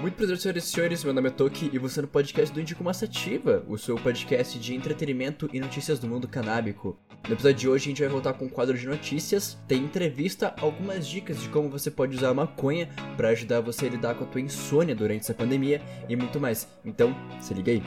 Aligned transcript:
Muito 0.00 0.14
prazer, 0.14 0.36
senhoras 0.36 0.64
e 0.64 0.70
senhores. 0.70 1.04
Meu 1.04 1.14
nome 1.14 1.28
é 1.28 1.32
Toki 1.32 1.70
e 1.72 1.78
você 1.78 2.00
é 2.00 2.02
no 2.02 2.08
podcast 2.08 2.54
do 2.54 2.60
Indico 2.60 2.84
Massativa, 2.84 3.64
o 3.66 3.78
seu 3.78 3.96
podcast 3.96 4.58
de 4.58 4.74
entretenimento 4.74 5.48
e 5.52 5.58
notícias 5.58 5.98
do 5.98 6.06
mundo 6.06 6.28
canábico. 6.28 6.98
No 7.26 7.34
episódio 7.34 7.56
de 7.56 7.68
hoje 7.68 7.86
a 7.86 7.88
gente 7.88 8.02
vai 8.02 8.08
voltar 8.10 8.34
com 8.34 8.44
um 8.44 8.48
quadro 8.48 8.76
de 8.76 8.86
notícias, 8.86 9.56
tem 9.66 9.82
entrevista, 9.82 10.54
algumas 10.60 11.08
dicas 11.08 11.40
de 11.40 11.48
como 11.48 11.70
você 11.70 11.90
pode 11.90 12.14
usar 12.14 12.28
a 12.28 12.34
maconha 12.34 12.90
para 13.16 13.30
ajudar 13.30 13.60
você 13.60 13.86
a 13.86 13.90
lidar 13.90 14.14
com 14.16 14.24
a 14.24 14.26
tua 14.26 14.40
insônia 14.40 14.94
durante 14.94 15.22
essa 15.22 15.34
pandemia 15.34 15.80
e 16.08 16.14
muito 16.14 16.38
mais. 16.38 16.68
Então, 16.84 17.16
se 17.40 17.54
liga 17.54 17.72
aí. 17.72 17.82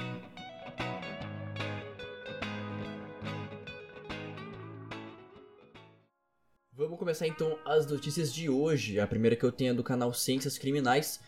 Vamos 6.73 6.97
começar 6.97 7.27
então 7.27 7.59
as 7.65 7.85
notícias 7.85 8.33
de 8.33 8.49
hoje. 8.49 8.99
A 8.99 9.05
primeira 9.05 9.35
que 9.35 9.43
eu 9.43 9.51
tenho 9.51 9.71
é 9.71 9.73
do 9.73 9.83
canal 9.83 10.13
Ciências 10.13 10.57
Criminais, 10.57 11.19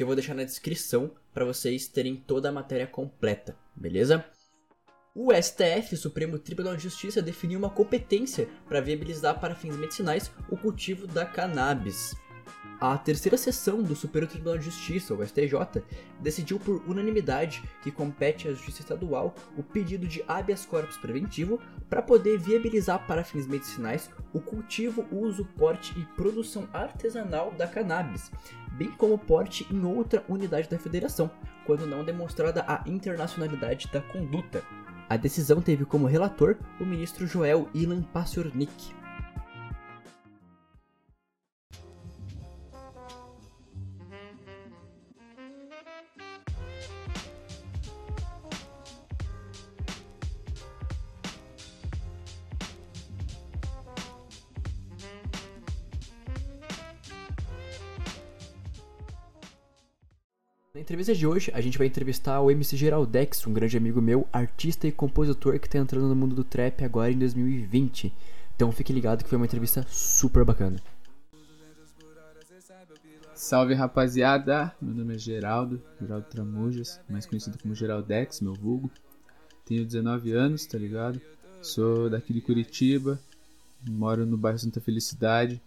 que 0.00 0.02
eu 0.02 0.06
vou 0.06 0.16
deixar 0.16 0.34
na 0.34 0.44
descrição 0.44 1.10
para 1.30 1.44
vocês 1.44 1.86
terem 1.86 2.16
toda 2.16 2.48
a 2.48 2.52
matéria 2.52 2.86
completa, 2.86 3.54
beleza? 3.76 4.24
O 5.14 5.30
STF, 5.30 5.94
Supremo 5.94 6.38
Tribunal 6.38 6.74
de 6.74 6.84
Justiça, 6.84 7.20
definiu 7.20 7.58
uma 7.58 7.68
competência 7.68 8.48
para 8.66 8.80
viabilizar 8.80 9.38
para 9.38 9.54
fins 9.54 9.76
medicinais 9.76 10.32
o 10.48 10.56
cultivo 10.56 11.06
da 11.06 11.26
cannabis. 11.26 12.14
A 12.80 12.96
terceira 12.96 13.36
sessão 13.36 13.82
do 13.82 13.94
Superior 13.94 14.30
Tribunal 14.30 14.56
de 14.56 14.64
Justiça, 14.64 15.12
o 15.12 15.22
STJ, 15.22 15.82
decidiu 16.18 16.58
por 16.58 16.82
unanimidade 16.88 17.62
que 17.82 17.90
compete 17.90 18.48
à 18.48 18.52
Justiça 18.52 18.80
Estadual 18.80 19.34
o 19.54 19.62
pedido 19.62 20.08
de 20.08 20.24
habeas 20.26 20.64
corpus 20.64 20.96
preventivo 20.96 21.60
para 21.90 22.00
poder 22.00 22.38
viabilizar 22.38 23.06
para 23.06 23.22
fins 23.22 23.46
medicinais 23.46 24.08
o 24.32 24.40
cultivo, 24.40 25.06
uso, 25.12 25.44
porte 25.58 25.92
e 25.98 26.06
produção 26.16 26.66
artesanal 26.72 27.50
da 27.50 27.66
cannabis, 27.66 28.32
bem 28.72 28.90
como 28.92 29.18
porte 29.18 29.66
em 29.70 29.84
outra 29.84 30.24
unidade 30.26 30.66
da 30.66 30.78
federação, 30.78 31.30
quando 31.66 31.86
não 31.86 32.02
demonstrada 32.02 32.64
a 32.66 32.82
internacionalidade 32.86 33.90
da 33.92 34.00
conduta. 34.00 34.64
A 35.06 35.18
decisão 35.18 35.60
teve 35.60 35.84
como 35.84 36.06
relator 36.06 36.56
o 36.80 36.86
ministro 36.86 37.26
Joel 37.26 37.68
Ilan 37.74 38.00
Paciornik. 38.04 38.98
Na 60.80 60.82
entrevista 60.82 61.14
de 61.14 61.26
hoje, 61.26 61.50
a 61.52 61.60
gente 61.60 61.76
vai 61.76 61.86
entrevistar 61.86 62.40
o 62.40 62.50
MC 62.50 62.74
Geraldex, 62.74 63.46
um 63.46 63.52
grande 63.52 63.76
amigo 63.76 64.00
meu, 64.00 64.26
artista 64.32 64.88
e 64.88 64.92
compositor 64.92 65.60
que 65.60 65.68
tá 65.68 65.76
entrando 65.76 66.08
no 66.08 66.16
mundo 66.16 66.34
do 66.34 66.42
trap 66.42 66.82
agora 66.82 67.12
em 67.12 67.18
2020. 67.18 68.10
Então 68.56 68.72
fique 68.72 68.90
ligado 68.90 69.22
que 69.22 69.28
foi 69.28 69.36
uma 69.36 69.44
entrevista 69.44 69.84
super 69.90 70.42
bacana. 70.42 70.80
Salve 73.34 73.74
rapaziada, 73.74 74.74
meu 74.80 74.94
nome 74.94 75.16
é 75.16 75.18
Geraldo, 75.18 75.82
Geraldo 76.00 76.26
Tramujas, 76.30 76.98
mais 77.10 77.26
conhecido 77.26 77.58
como 77.58 77.74
Geraldex, 77.74 78.40
meu 78.40 78.54
vulgo. 78.54 78.90
Tenho 79.66 79.84
19 79.84 80.32
anos, 80.32 80.64
tá 80.64 80.78
ligado? 80.78 81.20
Sou 81.60 82.08
daqui 82.08 82.32
de 82.32 82.40
Curitiba, 82.40 83.20
moro 83.86 84.24
no 84.24 84.38
bairro 84.38 84.58
Santa 84.58 84.80
Felicidade. 84.80 85.60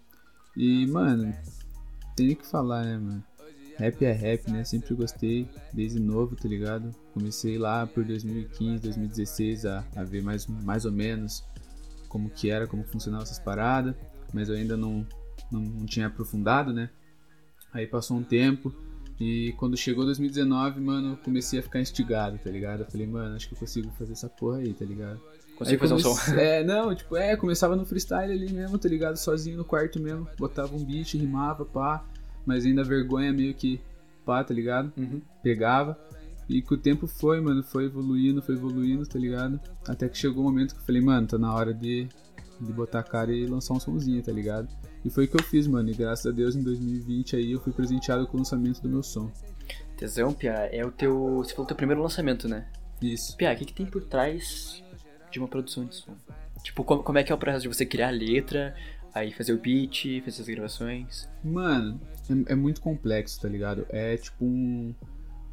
E, 0.58 0.88
mano, 0.88 1.32
tem 2.16 2.34
que 2.34 2.48
falar, 2.48 2.84
né, 2.84 2.98
mano? 2.98 3.24
Rap 3.78 4.04
é 4.06 4.12
rap, 4.12 4.50
né? 4.52 4.64
Sempre 4.64 4.94
gostei, 4.94 5.48
desde 5.74 6.00
novo, 6.00 6.36
tá 6.36 6.48
ligado? 6.48 6.92
Comecei 7.14 7.58
lá 7.58 7.88
por 7.88 8.04
2015, 8.04 8.82
2016 8.82 9.66
a, 9.66 9.84
a 9.96 10.04
ver 10.04 10.22
mais, 10.22 10.46
mais 10.48 10.86
ou 10.86 10.92
menos 10.92 11.44
como 12.08 12.30
que 12.30 12.50
era, 12.50 12.68
como 12.68 12.84
funcionavam 12.84 13.24
essas 13.24 13.40
paradas, 13.40 13.96
mas 14.32 14.48
eu 14.48 14.56
ainda 14.56 14.78
não, 14.78 15.06
não, 15.52 15.62
não 15.62 15.86
tinha 15.86 16.08
aprofundado, 16.08 16.72
né? 16.72 16.90
Aí 17.74 17.88
passou 17.88 18.18
um 18.18 18.24
tempo 18.24 18.74
e 19.20 19.54
quando 19.58 19.76
chegou 19.76 20.06
2019, 20.06 20.80
mano, 20.80 21.14
eu 21.14 21.18
comecei 21.18 21.60
a 21.60 21.64
ficar 21.64 21.80
instigado, 21.80 22.38
tá 22.38 22.52
ligado? 22.52 22.82
Eu 22.82 22.92
falei, 22.92 23.08
mano, 23.08 23.36
acho 23.36 23.48
que 23.48 23.56
eu 23.56 23.60
consigo 23.60 23.90
fazer 23.98 24.14
essa 24.14 24.30
porra 24.30 24.58
aí, 24.58 24.74
tá 24.74 24.86
ligado? 24.86 25.20
Consigo 25.58 25.80
fazer 25.80 25.94
um 25.96 26.00
som. 26.00 26.16
É, 26.38 26.64
não, 26.64 26.94
tipo, 26.94 27.18
é, 27.18 27.36
começava 27.36 27.76
no 27.76 27.86
freestyle 27.86 28.32
ali 28.32 28.52
mesmo, 28.52 28.78
tá 28.78 28.88
ligado? 28.88 29.18
Sozinho 29.18 29.58
no 29.58 29.66
quarto 29.66 30.00
mesmo, 30.00 30.28
botava 30.38 30.76
um 30.76 30.84
beat, 30.84 31.16
rimava, 31.16 31.66
pá 31.66 32.06
mas 32.46 32.66
ainda 32.66 32.82
a 32.82 32.86
vergonha 32.86 33.32
meio 33.32 33.54
que 33.54 33.80
pá, 34.26 34.44
tá 34.44 34.54
ligado? 34.54 34.92
Uhum. 34.98 35.22
Pegava. 35.42 35.98
E 36.48 36.62
com 36.62 36.76
o 36.76 36.78
tempo 36.78 37.08
foi, 37.08 37.40
mano, 37.40 37.64
foi 37.64 37.86
evoluindo, 37.86 38.42
foi 38.42 38.56
evoluindo, 38.56 39.06
tá 39.06 39.18
ligado? 39.18 39.60
Até 39.88 40.10
que 40.10 40.18
chegou 40.18 40.44
o 40.44 40.48
um 40.48 40.50
momento 40.50 40.76
que 40.76 40.82
eu 40.82 40.86
falei, 40.86 41.02
mano, 41.02 41.26
tá 41.26 41.38
na 41.38 41.54
hora 41.54 41.74
de, 41.74 42.08
de 42.60 42.74
botar 42.74 43.00
a 43.00 43.04
cara 43.04 43.34
e 43.34 43.46
lançar 43.46 43.74
um 43.74 43.80
somzinho, 43.80 44.22
tá 44.22 44.32
ligado? 44.32 44.68
E 45.06 45.10
foi 45.10 45.26
o 45.26 45.28
que 45.28 45.36
eu 45.36 45.44
fiz, 45.44 45.68
mano. 45.68 45.90
E 45.90 45.94
graças 45.94 46.26
a 46.26 46.32
Deus 46.32 46.56
em 46.56 46.64
2020 46.64 47.36
aí 47.36 47.52
eu 47.52 47.60
fui 47.60 47.72
presenteado 47.72 48.28
com 48.28 48.38
o 48.38 48.40
lançamento 48.40 48.82
do 48.82 48.90
meu 48.90 49.04
som. 49.04 49.32
Tesão, 49.98 50.34
Pia, 50.34 50.70
é 50.72 50.86
o 50.86 50.92
teu. 50.92 51.38
Você 51.38 51.54
falou 51.54 51.68
teu 51.68 51.78
primeiro 51.78 52.02
lançamento, 52.02 52.48
né? 52.48 52.68
Isso. 53.02 53.36
Pia, 53.38 53.54
o 53.54 53.56
que, 53.56 53.66
que 53.66 53.74
tem 53.74 53.86
por 53.86 54.04
trás 54.04 54.84
de 55.32 55.40
uma 55.40 55.48
produção 55.48 55.86
de 55.86 55.96
som? 55.96 56.16
Tipo, 56.62 56.84
como, 56.84 57.04
como 57.04 57.18
é 57.18 57.24
que 57.24 57.32
é 57.32 57.36
o 57.36 57.38
processo 57.38 57.64
de 57.64 57.68
você 57.68 57.86
criar 57.86 58.08
a 58.08 58.12
letra, 58.12 58.76
aí 59.14 59.32
fazer 59.32 59.54
o 59.54 59.58
beat, 59.58 60.22
fazer 60.24 60.42
as 60.42 60.48
gravações? 60.48 61.30
Mano, 61.44 62.00
é, 62.48 62.54
é 62.54 62.56
muito 62.56 62.82
complexo, 62.82 63.42
tá 63.42 63.48
ligado? 63.48 63.86
É 63.90 64.18
tipo 64.18 64.46
um, 64.46 64.94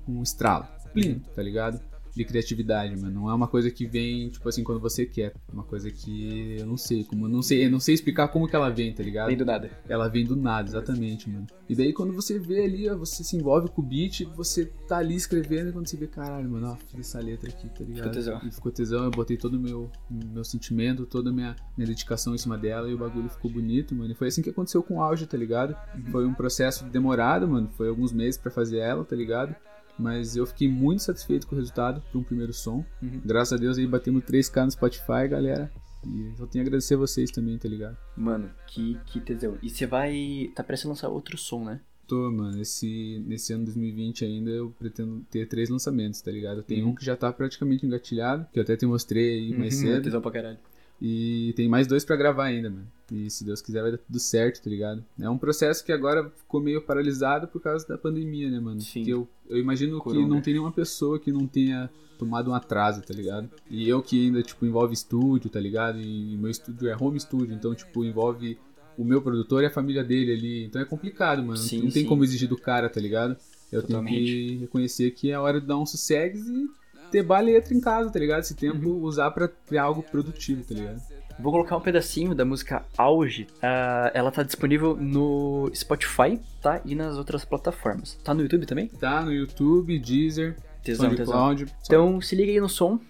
um 0.09 0.22
estralo, 0.22 0.66
plim, 0.93 1.19
tá 1.34 1.43
ligado? 1.43 1.81
De 2.15 2.25
criatividade, 2.25 3.00
mano. 3.00 3.21
Não 3.21 3.31
é 3.31 3.34
uma 3.34 3.48
coisa 3.48 3.71
que 3.71 3.87
vem, 3.87 4.28
tipo 4.28 4.48
assim, 4.48 4.65
quando 4.65 4.81
você 4.81 5.06
quer. 5.06 5.32
É 5.48 5.53
uma 5.53 5.65
coisa 5.65 5.91
que 5.91 6.56
eu 6.59 6.66
não 6.66 6.76
sei, 6.76 7.04
como 7.04 7.26
eu 7.26 7.28
não 7.28 7.43
sei, 7.43 7.66
eu 7.66 7.71
não 7.71 7.81
sei 7.81 7.94
explicar 7.94 8.28
como 8.28 8.48
que 8.48 8.56
ela 8.56 8.71
vem, 8.71 8.93
tá 8.93 9.03
ligado? 9.03 9.28
Vem 9.28 9.37
do 9.37 9.44
nada. 9.44 9.71
Ela 9.88 10.09
vem 10.09 10.25
do 10.25 10.37
nada, 10.37 10.69
exatamente, 10.69 11.28
mano. 11.28 11.47
E 11.69 11.75
daí 11.75 11.93
quando 11.93 12.12
você 12.12 12.38
vê 12.38 12.65
ali, 12.65 12.88
ó, 12.88 12.97
você 12.97 13.22
se 13.22 13.37
envolve 13.37 13.69
com 13.69 13.81
o 13.81 13.84
beat, 13.84 14.25
você 14.34 14.66
tá 14.88 14.99
ali 14.99 15.15
escrevendo 15.15 15.70
e 15.70 15.72
quando 15.72 15.87
você 15.87 15.97
vê, 15.97 16.06
caralho, 16.06 16.50
mano, 16.50 16.69
ó, 16.69 16.76
fiz 16.76 17.00
essa 17.00 17.20
letra 17.20 17.49
aqui, 17.49 17.69
tá 17.69 17.84
ligado? 17.84 17.97
Ficou 17.97 18.12
tesão. 18.12 18.41
E 18.44 18.50
ficou 18.50 18.72
tesão, 18.72 19.04
eu 19.04 19.10
botei 19.10 19.37
todo 19.37 19.54
o 19.54 19.60
meu, 19.60 19.91
meu 20.10 20.44
sentimento, 20.44 21.06
toda 21.06 21.31
a 21.31 21.32
minha, 21.32 21.54
minha 21.76 21.87
dedicação 21.87 22.34
em 22.34 22.38
cima 22.38 22.59
dela 22.59 22.88
e 22.88 22.94
o 22.94 22.99
bagulho 22.99 23.28
ficou 23.28 23.50
bonito, 23.50 23.94
mano. 23.94 24.12
E 24.12 24.15
foi 24.15 24.28
assim 24.28 24.43
que 24.43 24.50
aconteceu 24.50 24.82
com 24.82 24.97
o 24.97 25.03
auge, 25.03 25.26
tá 25.26 25.37
ligado? 25.37 25.76
Uhum. 25.94 26.10
Foi 26.10 26.26
um 26.26 26.34
processo 26.34 26.84
demorado, 26.84 27.47
mano. 27.47 27.69
Foi 27.76 27.88
alguns 27.88 28.12
meses 28.12 28.38
pra 28.38 28.50
fazer 28.50 28.78
ela, 28.78 29.04
tá 29.04 29.15
ligado? 29.15 29.54
Mas 30.00 30.34
eu 30.37 30.47
fiquei 30.47 30.69
muito 30.69 31.03
satisfeito 31.03 31.47
com 31.47 31.55
o 31.55 31.59
resultado 31.59 32.03
para 32.11 32.19
um 32.19 32.22
primeiro 32.25 32.53
som. 32.53 32.84
Uhum. 33.03 33.21
Graças 33.25 33.53
a 33.53 33.56
Deus 33.56 33.77
aí 33.78 33.87
batemos 33.87 34.25
3k 34.25 34.65
no 34.65 34.71
Spotify, 34.71 35.28
galera. 35.28 35.71
E 36.06 36.33
só 36.38 36.47
tenho 36.47 36.65
a 36.65 36.66
agradecer 36.66 36.94
a 36.94 36.99
vocês 36.99 37.31
também, 37.31 37.59
tá 37.59 37.69
ligado? 37.69 37.97
Mano, 38.16 38.50
que, 38.66 38.97
que 39.06 39.21
tesão. 39.21 39.59
E 39.62 39.69
você 39.69 39.87
vai. 39.87 40.50
tá 40.55 40.65
prestes 40.65 40.87
a 40.87 40.88
lançar 40.88 41.09
outro 41.11 41.37
som, 41.37 41.62
né? 41.65 41.81
Tô, 42.09 42.31
mano. 42.33 42.61
Esse, 42.61 43.22
nesse 43.27 43.53
ano 43.53 43.66
2020 43.66 44.25
ainda 44.25 44.50
eu 44.50 44.71
pretendo 44.78 45.21
ter 45.31 45.47
três 45.47 45.69
lançamentos, 45.69 46.21
tá 46.22 46.31
ligado? 46.32 46.62
Tem 46.62 46.82
um 46.82 46.94
que 46.94 47.05
já 47.05 47.15
tá 47.17 47.31
praticamente 47.32 47.84
engatilhado, 47.87 48.47
que 48.53 48.59
eu 48.59 48.62
até 48.62 48.77
te 48.77 48.87
mostrei 48.87 49.34
aí 49.34 49.55
mais 49.59 49.75
Uhum, 49.77 49.81
cedo. 49.82 50.03
tesão 50.03 50.21
pra 50.22 50.31
caralho. 50.32 50.59
E 51.00 51.53
tem 51.56 51.69
mais 51.69 51.87
dois 51.87 52.05
pra 52.05 52.16
gravar 52.16 52.44
ainda, 52.44 52.69
mano. 52.69 52.87
E 53.11 53.28
se 53.31 53.44
Deus 53.44 53.61
quiser 53.61 53.83
vai 53.83 53.91
dar 53.91 53.99
tudo 53.99 54.21
certo, 54.21 54.62
tá 54.62 54.71
ligado? 54.71 55.05
É 55.19 55.28
um 55.28 55.38
processo 55.38 55.84
que 55.84 55.93
agora 55.93 56.31
ficou 56.37 56.61
meio 56.61 56.81
paralisado 56.83 57.49
por 57.49 57.61
causa 57.61 57.87
da 57.88 57.99
pandemia, 57.99 58.50
né, 58.50 58.61
mano? 58.61 58.81
Sim. 58.81 59.09
Eu, 59.09 59.27
eu 59.49 59.59
imagino 59.59 59.99
Corona. 59.99 60.22
que 60.22 60.31
não 60.31 60.41
tem 60.41 60.55
nenhuma 60.55 60.72
pessoa 60.72 61.19
que 61.19 61.33
não 61.33 61.47
tenha 61.47 61.91
tomado 62.19 62.50
um 62.50 62.55
atraso, 62.55 63.03
tá 63.03 63.15
ligado? 63.15 63.50
E 63.69 63.88
eu 63.88 64.03
que 64.03 64.27
ainda, 64.27 64.43
tipo, 64.43 64.65
envolve 64.66 64.93
estúdio, 64.93 65.50
tá 65.50 65.59
ligado? 65.59 65.99
E 65.99 66.37
meu 66.37 66.50
estúdio 66.50 66.88
é 66.88 66.97
home 66.99 67.19
studio, 67.19 67.55
então, 67.55 67.75
tipo, 67.75 68.05
envolve 68.05 68.59
o 68.97 69.05
meu 69.05 69.22
produtor 69.22 69.62
e 69.62 69.67
a 69.67 69.71
família 69.71 70.05
dele 70.05 70.34
ali. 70.34 70.65
Então 70.67 70.81
é 70.82 70.84
complicado, 70.84 71.43
mano. 71.43 71.56
Sim, 71.56 71.82
não 71.82 71.91
tem 71.91 72.03
sim. 72.03 72.09
como 72.09 72.22
exigir 72.22 72.49
do 72.49 72.59
cara, 72.59 72.88
tá 72.91 73.00
ligado? 73.00 73.37
Eu 73.72 73.82
tenho 73.82 74.00
Totalmente. 74.00 74.25
que 74.25 74.56
reconhecer 74.59 75.11
que 75.12 75.31
é 75.31 75.38
hora 75.38 75.61
de 75.61 75.67
dar 75.67 75.79
um 75.79 75.87
sossegues 75.87 76.46
e 76.49 76.69
ter 77.10 77.26
letra 77.40 77.74
em 77.74 77.80
casa, 77.80 78.10
tá 78.10 78.18
ligado? 78.18 78.40
Esse 78.40 78.54
tempo 78.54 78.88
Uhum. 78.88 79.02
usar 79.02 79.30
pra 79.30 79.48
criar 79.48 79.84
algo 79.84 80.02
produtivo, 80.02 80.62
tá 80.64 80.74
ligado? 80.74 81.00
Vou 81.38 81.52
colocar 81.52 81.76
um 81.76 81.80
pedacinho 81.80 82.34
da 82.34 82.44
música 82.44 82.84
Auge. 82.98 83.46
Ah, 83.62 84.10
ela 84.12 84.30
tá 84.30 84.42
disponível 84.42 84.94
no 84.96 85.70
Spotify, 85.74 86.38
tá? 86.60 86.80
E 86.84 86.94
nas 86.94 87.16
outras 87.16 87.44
plataformas. 87.44 88.18
Tá 88.22 88.34
no 88.34 88.42
YouTube 88.42 88.66
também? 88.66 88.88
Tá 88.88 89.22
no 89.22 89.32
YouTube, 89.32 89.98
Deezer, 89.98 90.56
Tesão, 90.82 91.14
tesão. 91.14 91.34
SoundCloud. 91.34 91.66
Então 91.84 92.20
se 92.20 92.36
liga 92.36 92.52
aí 92.52 92.60
no 92.60 92.68
som 92.68 93.00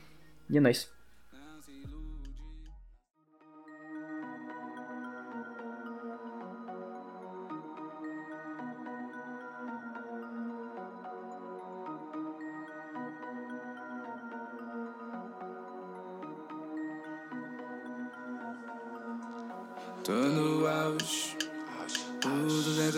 e 0.49 0.57
é 0.57 0.61
nóis. 0.61 0.89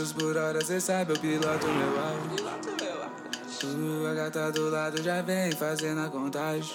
200 0.02 0.12
por 0.14 0.36
hora, 0.36 0.64
cê 0.64 0.80
sabe, 0.80 1.12
eu 1.12 1.18
piloto 1.18 1.66
meu. 1.68 1.92
Uh, 3.64 4.10
a 4.10 4.14
gata 4.14 4.50
do 4.50 4.68
lado 4.68 5.00
já 5.00 5.22
vem 5.22 5.52
fazendo 5.52 6.00
a 6.00 6.08
contagem. 6.08 6.72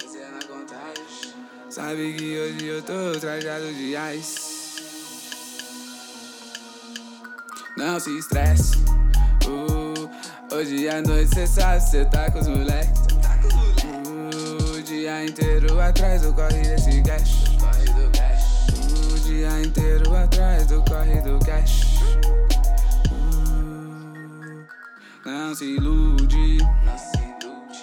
Sabe 1.68 2.14
que 2.14 2.38
hoje 2.38 2.66
eu 2.66 2.82
tô 2.82 3.20
trajado 3.20 3.66
de 3.74 3.94
ice. 4.16 4.82
Não 7.76 8.00
se 8.00 8.18
estresse. 8.18 8.76
Uh, 9.46 10.08
hoje 10.54 10.88
à 10.88 11.02
noite 11.02 11.34
cê 11.34 11.46
sabe, 11.46 11.82
cê 11.82 12.04
tá 12.06 12.30
com 12.30 12.38
os 12.38 12.48
moleques. 12.48 13.02
Uh, 13.84 14.78
o 14.78 14.82
dia 14.82 15.26
inteiro 15.26 15.78
atrás 15.78 16.22
do 16.22 16.32
corre 16.32 16.62
desse 16.62 17.02
cash. 17.02 17.44
O 19.12 19.18
dia 19.20 19.60
inteiro 19.60 20.16
atrás 20.16 20.66
do 20.66 20.82
corre 20.84 21.20
do 21.20 21.38
cash. 21.44 21.87
Não 25.28 25.54
se 25.54 25.64
ilude. 25.64 26.58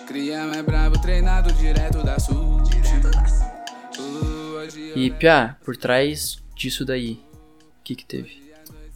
Cria 0.08 0.46
mais 0.48 0.66
brabo, 0.66 1.00
treinado 1.00 1.54
direto 1.54 2.04
da 2.04 2.20
sul. 2.20 2.64
E, 4.96 5.12
Pia, 5.12 5.56
por 5.64 5.78
trás 5.78 6.42
disso 6.56 6.84
daí, 6.84 7.20
o 7.62 7.84
que 7.84 7.96
que 7.96 8.06
teve? 8.06 8.44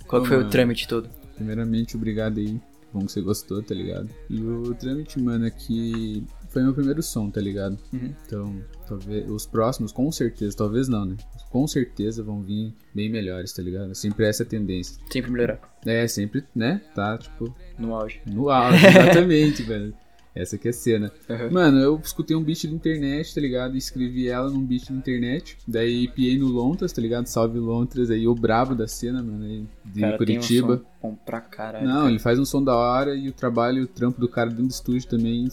Qual 0.07 0.23
que 0.23 0.27
foi 0.27 0.37
o 0.37 0.49
trâmite 0.49 0.87
todo? 0.87 1.09
Primeiramente, 1.35 1.95
obrigado 1.95 2.39
aí. 2.39 2.59
Bom 2.91 3.05
que 3.05 3.11
você 3.11 3.21
gostou, 3.21 3.61
tá 3.61 3.75
ligado? 3.75 4.09
E 4.27 4.41
o 4.41 4.73
trâmite, 4.73 5.21
mano, 5.21 5.45
é 5.45 5.51
que 5.51 6.25
foi 6.49 6.63
meu 6.63 6.73
primeiro 6.73 7.01
som, 7.01 7.29
tá 7.29 7.39
ligado? 7.39 7.77
Uhum. 7.93 8.13
Então, 8.25 8.61
talvez 8.87 9.29
os 9.29 9.45
próximos, 9.45 9.91
com 9.91 10.11
certeza, 10.11 10.57
talvez 10.57 10.87
não, 10.87 11.05
né? 11.05 11.15
Com 11.49 11.65
certeza 11.67 12.23
vão 12.23 12.41
vir 12.41 12.73
bem 12.93 13.09
melhores, 13.09 13.53
tá 13.53 13.61
ligado? 13.61 13.93
Sempre 13.95 14.25
essa 14.25 14.43
tendência. 14.43 14.99
Sempre 15.11 15.31
melhorar. 15.31 15.59
É, 15.85 16.07
sempre, 16.07 16.43
né? 16.55 16.81
Tá, 16.93 17.17
tipo, 17.17 17.53
No 17.77 17.93
auge. 17.95 18.21
no 18.25 18.49
auge, 18.49 18.85
exatamente, 18.85 19.61
velho. 19.63 19.93
Essa 20.35 20.57
que 20.57 20.67
é 20.67 20.71
a 20.71 20.73
cena. 20.73 21.11
Uhum. 21.27 21.51
Mano, 21.51 21.79
eu 21.79 21.99
escutei 22.03 22.35
um 22.37 22.43
beat 22.43 22.65
da 22.65 22.71
internet, 22.73 23.33
tá 23.33 23.41
ligado? 23.41 23.75
Escrevi 23.75 24.27
ela 24.27 24.49
num 24.49 24.63
beat 24.63 24.87
da 24.89 24.95
internet. 24.95 25.57
Daí 25.67 26.07
piei 26.07 26.37
no 26.37 26.47
Lontras, 26.47 26.93
tá 26.93 27.01
ligado? 27.01 27.25
Salve 27.25 27.57
Lontras 27.57 28.09
aí, 28.11 28.27
o 28.27 28.35
brabo 28.35 28.75
da 28.75 28.87
cena, 28.87 29.23
mano, 29.23 29.43
aí, 29.43 29.65
de 29.83 30.01
Cara, 30.01 30.17
Curitiba. 30.17 30.77
Tem 30.77 30.85
um 30.85 30.89
som 30.89 31.09
bom 31.09 31.15
pra 31.25 31.41
caralho. 31.41 31.85
Não, 31.85 31.95
cara. 32.01 32.09
ele 32.09 32.19
faz 32.19 32.39
um 32.39 32.45
som 32.45 32.63
da 32.63 32.75
hora 32.75 33.15
e 33.15 33.27
o 33.27 33.33
trabalho 33.33 33.79
e 33.79 33.81
o 33.81 33.87
trampo 33.87 34.21
do 34.21 34.29
cara 34.29 34.49
dentro 34.49 34.67
do 34.67 34.71
estúdio 34.71 35.09
também 35.09 35.47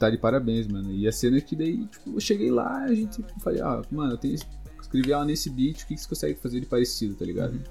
tá 0.00 0.10
de 0.10 0.18
parabéns, 0.18 0.66
mano. 0.66 0.90
E 0.92 1.06
a 1.06 1.12
cena 1.12 1.36
é 1.36 1.40
que 1.40 1.54
daí, 1.54 1.86
tipo, 1.86 2.14
eu 2.16 2.20
cheguei 2.20 2.50
lá 2.50 2.84
a 2.84 2.94
gente 2.94 3.22
tipo, 3.22 3.38
falei, 3.40 3.62
ó, 3.62 3.82
mano, 3.90 4.14
eu 4.14 4.18
tenho 4.18 4.34
escrevi 4.80 5.12
ela 5.12 5.24
nesse 5.24 5.48
beat, 5.50 5.82
o 5.82 5.86
que, 5.86 5.94
que 5.94 6.00
você 6.00 6.08
consegue 6.08 6.40
fazer 6.40 6.58
de 6.60 6.66
parecido, 6.66 7.14
tá 7.14 7.24
ligado? 7.24 7.52
Uhum. 7.52 7.62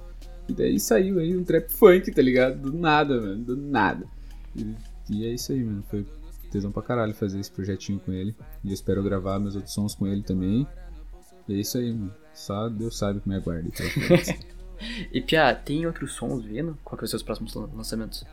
E 0.48 0.54
daí 0.54 0.80
saiu 0.80 1.20
aí 1.20 1.36
um 1.36 1.44
trap 1.44 1.70
funk, 1.72 2.12
tá 2.12 2.22
ligado? 2.22 2.60
Do 2.72 2.78
nada, 2.78 3.20
mano, 3.20 3.44
do 3.44 3.58
nada. 3.58 4.06
E, 4.56 4.76
e 5.10 5.26
é 5.26 5.34
isso 5.34 5.52
aí, 5.52 5.64
mano. 5.64 5.84
Foi 5.90 6.06
tesão 6.52 6.72
pra 6.72 6.82
caralho 6.82 7.14
fazer 7.14 7.40
esse 7.40 7.52
projetinho 7.52 8.00
com 8.00 8.12
ele. 8.12 8.36
E 8.64 8.70
eu 8.70 8.74
espero 8.74 9.04
gravar 9.04 9.38
meus 9.40 9.56
outros 9.56 9.74
sons 9.74 9.94
com 9.94 10.08
ele 10.08 10.24
também. 10.24 10.66
E 11.48 11.54
é 11.54 11.58
isso 11.58 11.78
aí, 11.78 11.94
mano. 11.94 12.14
Só 12.34 12.70
Deus 12.70 12.98
sabe 12.98 13.20
como 13.20 13.34
é 13.34 13.38
aguarda. 13.38 13.68
Então, 13.68 13.86
E, 15.12 15.20
Pia, 15.22 15.54
tem 15.54 15.86
outros 15.86 16.14
sons 16.14 16.46
vindo? 16.46 16.78
Qual 16.86 16.96
que 16.98 17.04
vai 17.04 17.08
ser 17.10 17.18
os 17.18 17.24
próximos 17.24 17.54
lan- 17.54 17.70
lançamentos? 17.76 18.24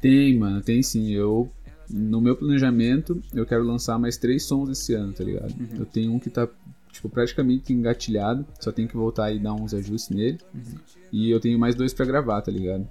Tem, 0.00 0.38
mano, 0.38 0.60
tem 0.62 0.82
sim. 0.82 1.10
Eu, 1.10 1.50
no 1.90 2.20
meu 2.20 2.36
planejamento, 2.36 3.20
eu 3.32 3.46
quero 3.46 3.62
lançar 3.64 3.98
mais 3.98 4.16
três 4.16 4.44
sons 4.44 4.70
esse 4.70 4.94
ano, 4.94 5.12
tá 5.12 5.24
ligado? 5.24 5.50
Uhum. 5.52 5.78
Eu 5.78 5.86
tenho 5.86 6.12
um 6.12 6.18
que 6.18 6.30
tá, 6.30 6.48
tipo, 6.90 7.08
praticamente 7.08 7.72
engatilhado, 7.72 8.46
só 8.60 8.72
tenho 8.72 8.88
que 8.88 8.96
voltar 8.96 9.32
e 9.32 9.38
dar 9.38 9.54
uns 9.54 9.72
ajustes 9.74 10.10
nele. 10.14 10.38
Uhum. 10.54 10.74
E 11.12 11.30
eu 11.30 11.40
tenho 11.40 11.58
mais 11.58 11.74
dois 11.74 11.94
pra 11.94 12.04
gravar, 12.04 12.42
tá 12.42 12.50
ligado? 12.50 12.88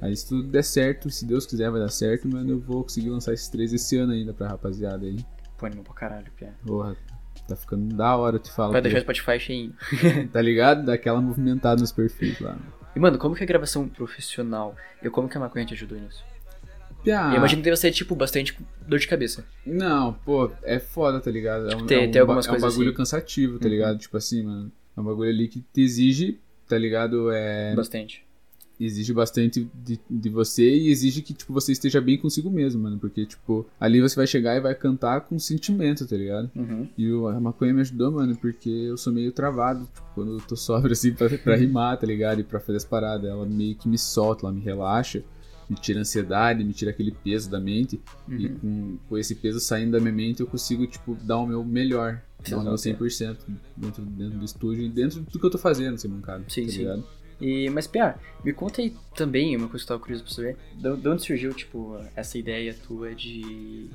Aí 0.00 0.14
se 0.14 0.28
tudo 0.28 0.48
der 0.48 0.62
certo, 0.62 1.08
se 1.10 1.24
Deus 1.26 1.46
quiser 1.46 1.70
vai 1.70 1.80
dar 1.80 1.88
certo, 1.88 2.28
mano, 2.28 2.50
eu 2.50 2.60
vou 2.60 2.82
conseguir 2.82 3.08
lançar 3.08 3.32
esses 3.32 3.48
três 3.48 3.72
esse 3.72 3.96
ano 3.96 4.12
ainda 4.12 4.32
pra 4.34 4.48
rapaziada 4.48 5.06
aí. 5.06 5.16
Pô, 5.56 5.66
animal 5.66 5.84
pra 5.84 5.94
caralho, 5.94 6.30
Pia. 6.36 6.54
Porra, 6.66 6.94
tá 7.48 7.56
ficando 7.56 7.94
da 7.94 8.14
hora, 8.16 8.36
eu 8.36 8.40
te 8.40 8.52
falo. 8.52 8.72
Vai 8.72 8.82
deixar 8.82 8.98
o 8.98 9.00
Spotify 9.00 9.40
cheinho. 9.40 9.74
Tá 10.32 10.42
ligado? 10.42 10.84
Dá 10.84 10.94
aquela 10.94 11.20
movimentada 11.20 11.80
nos 11.80 11.92
perfis 11.92 12.38
lá. 12.40 12.58
E, 12.94 13.00
mano, 13.00 13.18
como 13.18 13.34
que 13.34 13.42
é 13.42 13.44
a 13.44 13.46
gravação 13.46 13.88
profissional? 13.88 14.74
E 15.02 15.08
como 15.08 15.28
que 15.28 15.36
a 15.36 15.40
maconha 15.40 15.64
te 15.64 15.74
ajudou 15.74 15.98
nisso? 15.98 16.24
Piá, 17.06 17.30
Eu 17.30 17.36
imagino 17.36 17.62
que 17.62 17.64
deve 17.66 17.76
ser, 17.76 17.92
tipo, 17.92 18.14
bastante 18.16 18.58
dor 18.86 18.98
de 18.98 19.06
cabeça. 19.06 19.44
Não, 19.64 20.12
pô, 20.12 20.50
é 20.64 20.78
foda, 20.80 21.20
tá 21.20 21.30
ligado? 21.30 21.70
É 21.70 21.76
um, 21.76 21.86
tem- 21.86 22.04
é 22.04 22.08
um, 22.08 22.10
tem 22.10 22.20
algumas 22.20 22.46
é 22.46 22.50
um 22.52 22.60
bagulho 22.60 22.88
assim. 22.88 22.96
cansativo, 22.96 23.58
tá 23.60 23.66
Uhum. 23.66 23.70
ligado? 23.70 23.98
Tipo 23.98 24.16
assim, 24.16 24.42
mano. 24.42 24.72
É 24.96 25.00
um 25.00 25.04
bagulho 25.04 25.30
ali 25.30 25.46
que 25.46 25.64
te 25.72 25.82
exige, 25.82 26.38
tá 26.68 26.76
ligado? 26.76 27.30
É, 27.30 27.74
Bastante. 27.76 28.24
exige 28.80 29.12
bastante 29.14 29.68
de, 29.72 30.00
de 30.10 30.28
você 30.28 30.68
e 30.68 30.90
exige 30.90 31.22
que, 31.22 31.32
tipo, 31.32 31.52
você 31.52 31.70
esteja 31.72 32.00
bem 32.00 32.18
consigo 32.18 32.50
mesmo, 32.50 32.82
mano. 32.82 32.98
Porque, 32.98 33.24
tipo, 33.24 33.64
ali 33.78 34.00
você 34.00 34.16
vai 34.16 34.26
chegar 34.26 34.56
e 34.56 34.60
vai 34.60 34.74
cantar 34.74 35.20
com 35.22 35.38
sentimento, 35.38 36.06
tá 36.06 36.16
ligado? 36.16 36.50
Uhum. 36.56 36.88
E 36.98 37.10
o- 37.12 37.28
a 37.28 37.40
maconha 37.40 37.72
me 37.72 37.82
ajudou, 37.82 38.10
mano, 38.10 38.36
porque 38.36 38.68
eu 38.68 38.96
sou 38.96 39.12
meio 39.12 39.30
travado, 39.32 39.84
tipo, 39.94 40.02
quando 40.14 40.32
eu 40.34 40.40
tô 40.40 40.56
sóbrio, 40.56 40.92
assim, 40.92 41.12
pra, 41.14 41.28
pra 41.38 41.54
rimar, 41.56 41.96
tá 41.98 42.06
ligado? 42.06 42.40
E 42.40 42.44
pra 42.44 42.58
fazer 42.58 42.78
as 42.78 42.84
paradas. 42.84 43.30
Ela 43.30 43.46
meio 43.46 43.76
que 43.76 43.88
me 43.88 43.96
solta, 43.96 44.44
ela 44.46 44.52
me 44.52 44.60
relaxa, 44.60 45.22
me 45.68 45.76
tira 45.76 45.98
a 45.98 46.02
ansiedade, 46.02 46.62
me 46.64 46.72
tira 46.72 46.90
aquele 46.90 47.10
peso 47.12 47.50
da 47.50 47.58
mente. 47.60 48.00
E 48.28 48.46
Uhum. 48.46 48.58
com, 48.58 48.98
com 49.08 49.18
esse 49.18 49.34
peso 49.34 49.60
saindo 49.60 49.92
da 49.92 50.00
minha 50.00 50.12
mente, 50.12 50.40
eu 50.40 50.46
consigo, 50.46 50.86
tipo, 50.86 51.14
dar 51.22 51.38
o 51.38 51.46
meu 51.46 51.64
melhor. 51.64 52.22
Dar 52.48 52.58
o 52.58 52.62
meu 52.62 52.74
Exato. 52.74 53.04
100% 53.04 53.36
dentro, 53.76 54.02
dentro 54.04 54.38
do 54.38 54.44
estúdio 54.44 54.84
e 54.84 54.88
dentro 54.88 55.20
de 55.20 55.26
tudo 55.26 55.40
que 55.40 55.46
eu 55.46 55.50
tô 55.50 55.58
fazendo, 55.58 55.94
assim, 55.94 56.08
mancado. 56.08 56.44
Sim, 56.48 56.66
tá 56.66 56.72
sim. 56.72 56.78
ligado? 56.78 57.04
E, 57.40 57.68
mas, 57.70 57.86
Pia, 57.86 58.14
me 58.44 58.52
conta 58.52 58.80
aí 58.80 58.94
também 59.14 59.56
uma 59.56 59.68
coisa 59.68 59.84
que 59.84 59.92
eu 59.92 59.96
tava 59.96 60.00
curioso 60.00 60.24
pra 60.24 60.32
saber. 60.32 60.56
De 60.74 60.96
de 60.96 61.08
onde 61.08 61.22
surgiu, 61.22 61.52
tipo, 61.52 61.98
essa 62.14 62.38
ideia 62.38 62.72
tua 62.74 63.14
de, 63.14 63.90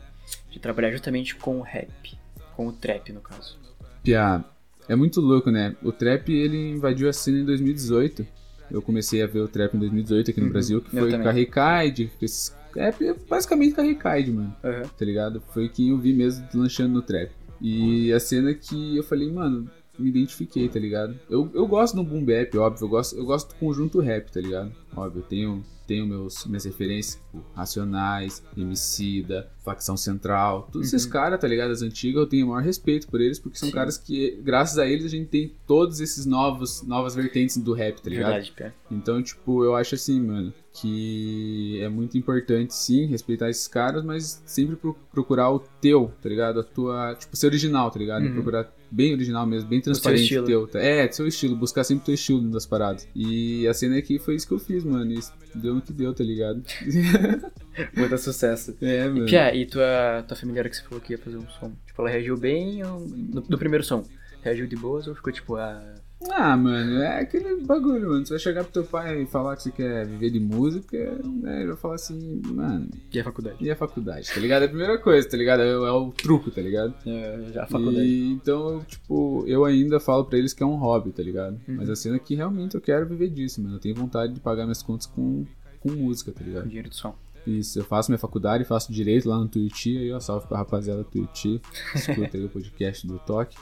de 0.51 0.59
trabalhar 0.59 0.91
justamente 0.91 1.35
com 1.35 1.57
o 1.59 1.61
rap? 1.61 2.17
Com 2.55 2.67
o 2.67 2.71
trap, 2.73 3.11
no 3.13 3.21
caso. 3.21 3.57
Pia, 4.03 4.43
é 4.87 4.95
muito 4.95 5.19
louco, 5.21 5.49
né? 5.49 5.75
O 5.81 5.91
trap, 5.91 6.29
ele 6.31 6.69
invadiu 6.71 7.09
a 7.09 7.13
cena 7.13 7.39
em 7.39 7.45
2018. 7.45 8.27
Eu 8.71 8.81
comecei 8.81 9.21
a 9.21 9.27
ver 9.27 9.39
o 9.41 9.47
trap 9.47 9.75
em 9.75 9.79
2018 9.79 10.31
aqui 10.31 10.39
no 10.39 10.47
Uhum, 10.47 10.51
Brasil, 10.53 10.81
que 10.81 10.95
eu 10.97 11.09
foi 11.09 11.31
Recaide. 11.31 12.11
esses- 12.21 12.55
É 12.75 12.93
basicamente 13.29 13.75
com 13.75 13.81
a 13.81 13.83
Recaide, 13.83 14.31
mano. 14.31 14.55
Aham. 14.63 14.83
tá 14.97 15.05
ligado? 15.05 15.41
Foi 15.53 15.67
quem 15.67 15.89
eu 15.89 15.97
vi 15.97 16.13
mesmo 16.13 16.47
lanchando 16.53 16.93
no 16.93 17.01
trap. 17.01 17.29
E 17.59 18.11
a 18.13 18.19
cena 18.19 18.53
que 18.53 18.95
eu 18.97 19.03
falei, 19.03 19.29
mano, 19.31 19.69
me 19.99 20.09
identifiquei, 20.09 20.67
tá 20.69 20.79
ligado? 20.79 21.19
Eu, 21.29 21.49
eu 21.53 21.67
gosto 21.67 21.95
do 21.95 22.03
boom 22.03 22.23
bap, 22.23 22.57
óbvio, 22.57 22.85
eu 22.85 22.89
gosto, 22.89 23.15
eu 23.17 23.25
gosto 23.25 23.49
do 23.49 23.55
conjunto 23.55 23.99
rap, 23.99 24.31
tá 24.31 24.39
ligado? 24.39 24.71
Óbvio, 24.95 25.19
eu 25.19 25.23
tenho, 25.25 25.63
tenho 25.91 26.07
meus, 26.07 26.45
minhas 26.45 26.63
referências, 26.63 27.15
tipo, 27.15 27.43
Racionais, 27.53 28.41
Emicida, 28.55 29.49
Facção 29.63 29.97
Central, 29.97 30.69
todos 30.71 30.87
esses 30.87 31.05
Uhum. 31.05 31.11
caras, 31.11 31.39
tá 31.39 31.47
ligado? 31.47 31.71
As 31.71 31.81
antigas, 31.81 32.21
eu 32.21 32.27
tenho 32.27 32.45
o 32.45 32.49
maior 32.49 32.63
respeito 32.63 33.07
por 33.07 33.19
eles, 33.19 33.39
porque 33.39 33.57
são 33.57 33.67
Sim. 33.67 33.75
caras 33.75 33.97
que, 33.97 34.39
graças 34.41 34.77
a 34.77 34.87
eles, 34.87 35.05
a 35.05 35.09
gente 35.09 35.27
tem 35.27 35.53
todos 35.67 35.99
esses 35.99 36.25
novos, 36.25 36.81
novas 36.83 37.13
vertentes 37.13 37.57
do 37.57 37.73
rap, 37.73 38.01
tá 38.01 38.09
ligado? 38.09 38.31
Verdade, 38.31 38.53
Pia. 38.55 38.73
Então, 38.89 39.21
tipo, 39.21 39.63
eu 39.65 39.75
acho 39.75 39.95
assim, 39.95 40.21
mano, 40.21 40.53
que 40.73 41.79
é 41.81 41.89
muito 41.89 42.17
importante, 42.17 42.73
sim, 42.73 43.05
respeitar 43.05 43.49
esses 43.49 43.67
caras, 43.67 44.03
mas 44.03 44.41
sempre 44.45 44.75
pro- 44.77 44.95
procurar 45.11 45.51
o 45.51 45.59
teu, 45.59 46.11
tá 46.21 46.29
ligado? 46.29 46.59
A 46.59 46.63
tua, 46.63 47.15
tipo, 47.15 47.35
ser 47.35 47.47
original, 47.47 47.91
tá 47.91 47.99
ligado? 47.99 48.23
Uhum. 48.25 48.33
Procurar 48.33 48.73
bem 48.91 49.13
original 49.13 49.45
mesmo, 49.47 49.69
bem 49.69 49.79
transparente 49.81 50.23
estilo. 50.23 50.67
teu. 50.67 50.79
É, 50.81 51.09
seu 51.11 51.25
estilo, 51.27 51.55
buscar 51.55 51.83
sempre 51.83 52.03
o 52.03 52.05
teu 52.07 52.13
estilo 52.15 52.41
das 52.51 52.65
paradas. 52.65 53.07
E 53.15 53.67
a 53.67 53.73
cena 53.73 53.97
aqui 53.97 54.19
foi 54.19 54.35
isso 54.35 54.47
que 54.47 54.53
eu 54.53 54.59
fiz, 54.59 54.83
mano, 54.83 55.09
e 55.11 55.15
isso 55.15 55.31
deu 55.55 55.73
no 55.75 55.81
que 55.81 55.93
deu, 55.93 56.13
tá 56.13 56.23
ligado? 56.23 56.61
Muito 57.95 58.17
sucesso. 58.17 58.75
é, 58.81 59.05
E, 59.05 59.09
mano. 59.09 59.25
Pia, 59.25 59.55
e 59.55 59.65
tua, 59.65 60.23
tua 60.27 60.35
familiar 60.37 60.69
que 60.69 60.75
você 60.75 60.83
falou 60.83 60.99
que 61.01 61.13
ia 61.13 61.17
fazer 61.17 61.37
um 61.37 61.47
som? 61.59 61.71
Tipo, 61.87 62.01
ela 62.01 62.09
reagiu 62.09 62.37
bem 62.37 62.83
ou- 62.83 62.99
no, 63.07 63.43
no 63.47 63.57
primeiro 63.57 63.83
som? 63.83 64.03
Reagiu 64.43 64.67
de 64.67 64.75
boas 64.75 65.07
ou 65.07 65.15
ficou 65.15 65.31
tipo, 65.31 65.55
ah. 65.55 65.95
Ah, 66.29 66.55
mano, 66.55 67.01
é 67.01 67.19
aquele 67.21 67.55
bagulho, 67.63 68.09
mano. 68.09 68.25
Você 68.25 68.33
vai 68.33 68.39
chegar 68.39 68.63
pro 68.63 68.71
teu 68.71 68.83
pai 68.83 69.23
e 69.23 69.25
falar 69.25 69.55
que 69.55 69.63
você 69.63 69.71
quer 69.71 70.05
viver 70.05 70.29
de 70.29 70.39
música, 70.39 71.19
né? 71.25 71.59
Ele 71.61 71.67
vai 71.69 71.77
falar 71.77 71.95
assim, 71.95 72.41
mano, 72.45 72.89
E 73.11 73.19
a 73.19 73.23
faculdade? 73.23 73.57
e 73.59 73.71
a 73.71 73.75
faculdade, 73.75 74.29
tá 74.31 74.39
ligado? 74.39 74.61
É 74.61 74.65
a 74.65 74.69
primeira 74.69 74.97
coisa, 74.99 75.27
tá 75.27 75.35
ligado? 75.35 75.61
É, 75.63 75.77
o- 75.77 75.85
é 75.85 75.91
o 75.91 76.11
truco, 76.11 76.51
tá 76.51 76.61
ligado? 76.61 76.93
É, 77.05 77.49
já 77.53 77.63
a 77.63 77.67
faculdade. 77.67 78.05
E, 78.05 78.31
então, 78.31 78.81
tipo, 78.87 79.43
eu 79.47 79.65
ainda 79.65 79.99
falo 79.99 80.25
pra 80.25 80.37
eles 80.37 80.53
que 80.53 80.61
é 80.61 80.65
um 80.65 80.75
hobby, 80.75 81.11
tá 81.11 81.23
ligado? 81.23 81.53
Uhum. 81.67 81.75
Mas 81.77 81.89
a 81.89 81.95
cena 81.95 82.17
é 82.17 82.19
que 82.19 82.35
realmente 82.35 82.75
eu 82.75 82.81
quero 82.81 83.05
viver 83.07 83.29
disso, 83.29 83.61
mano. 83.61 83.75
Eu 83.75 83.79
tenho 83.79 83.95
vontade 83.95 84.33
de 84.33 84.39
pagar 84.39 84.63
minhas 84.63 84.83
contas 84.83 85.07
com, 85.07 85.45
com 85.79 85.91
música, 85.91 86.31
tá 86.31 86.39
Com 86.41 86.45
ligado? 86.45 86.67
dinheiro 86.67 86.89
do 86.89 86.95
som. 86.95 87.15
Isso, 87.47 87.79
eu 87.79 87.83
faço 87.83 88.11
minha 88.11 88.19
faculdade, 88.19 88.63
faço 88.63 88.93
direito 88.93 89.27
lá 89.27 89.39
no 89.39 89.47
Tuiuti, 89.47 89.97
aí 89.97 90.11
ó, 90.13 90.19
salve 90.19 90.45
pra 90.47 90.59
rapaziada 90.59 91.01
do 91.01 91.09
Tuiuti, 91.09 91.59
escuta 91.95 92.37
aí 92.37 92.45
o 92.45 92.49
podcast 92.49 93.07
do 93.07 93.17
Toque. 93.17 93.57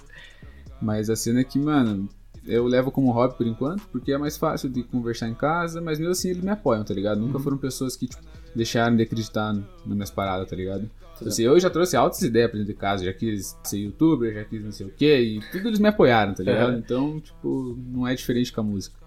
Mas 0.82 1.10
a 1.10 1.16
cena 1.16 1.40
é 1.40 1.44
que, 1.46 1.58
mano, 1.58 2.08
eu 2.46 2.66
levo 2.66 2.92
como 2.92 3.12
hobby 3.12 3.36
por 3.36 3.46
enquanto, 3.48 3.88
porque 3.92 4.12
é 4.12 4.18
mais 4.18 4.38
fácil 4.38 4.70
de 4.70 4.84
conversar 4.84 5.28
em 5.30 5.34
casa, 5.34 5.82
mas 5.82 6.00
mesmo 6.00 6.12
assim 6.12 6.30
eles 6.30 6.44
me 6.44 6.50
apoiam, 6.52 6.84
tá 6.84 6.94
ligado? 6.94 7.20
Nunca 7.20 7.38
Uhum. 7.38 7.44
foram 7.44 7.58
pessoas 7.58 7.96
que, 7.96 8.08
tipo, 8.08 8.22
deixaram 8.56 8.96
de 8.96 9.04
acreditar 9.04 9.54
no- 9.54 9.66
nas 9.86 9.96
minhas 9.96 10.12
paradas, 10.12 10.50
tá 10.50 10.56
ligado? 10.56 10.90
Assim, 11.26 11.44
eu 11.44 11.60
já 11.60 11.70
trouxe 11.70 11.98
altas 11.98 12.22
ideias 12.22 12.50
pra 12.50 12.58
dentro 12.60 12.74
de 12.74 12.80
casa, 12.80 13.04
já 13.04 13.12
quis 13.12 13.58
ser 13.66 13.78
youtuber, 13.78 14.34
já 14.34 14.46
quis 14.46 14.64
não 14.64 14.72
sei 14.72 14.88
o 14.88 14.90
que, 14.90 15.20
e 15.20 15.40
tudo 15.52 15.68
eles 15.68 15.78
me 15.80 15.90
apoiaram, 15.90 16.34
tá 16.34 16.42
ligado? 16.44 16.72
Uhum. 16.72 16.78
Então, 16.80 17.20
tipo, 17.20 17.78
não 17.88 18.08
é 18.08 18.16
diferente 18.16 18.54
com 18.54 18.62
a 18.62 18.64
música. 18.64 18.98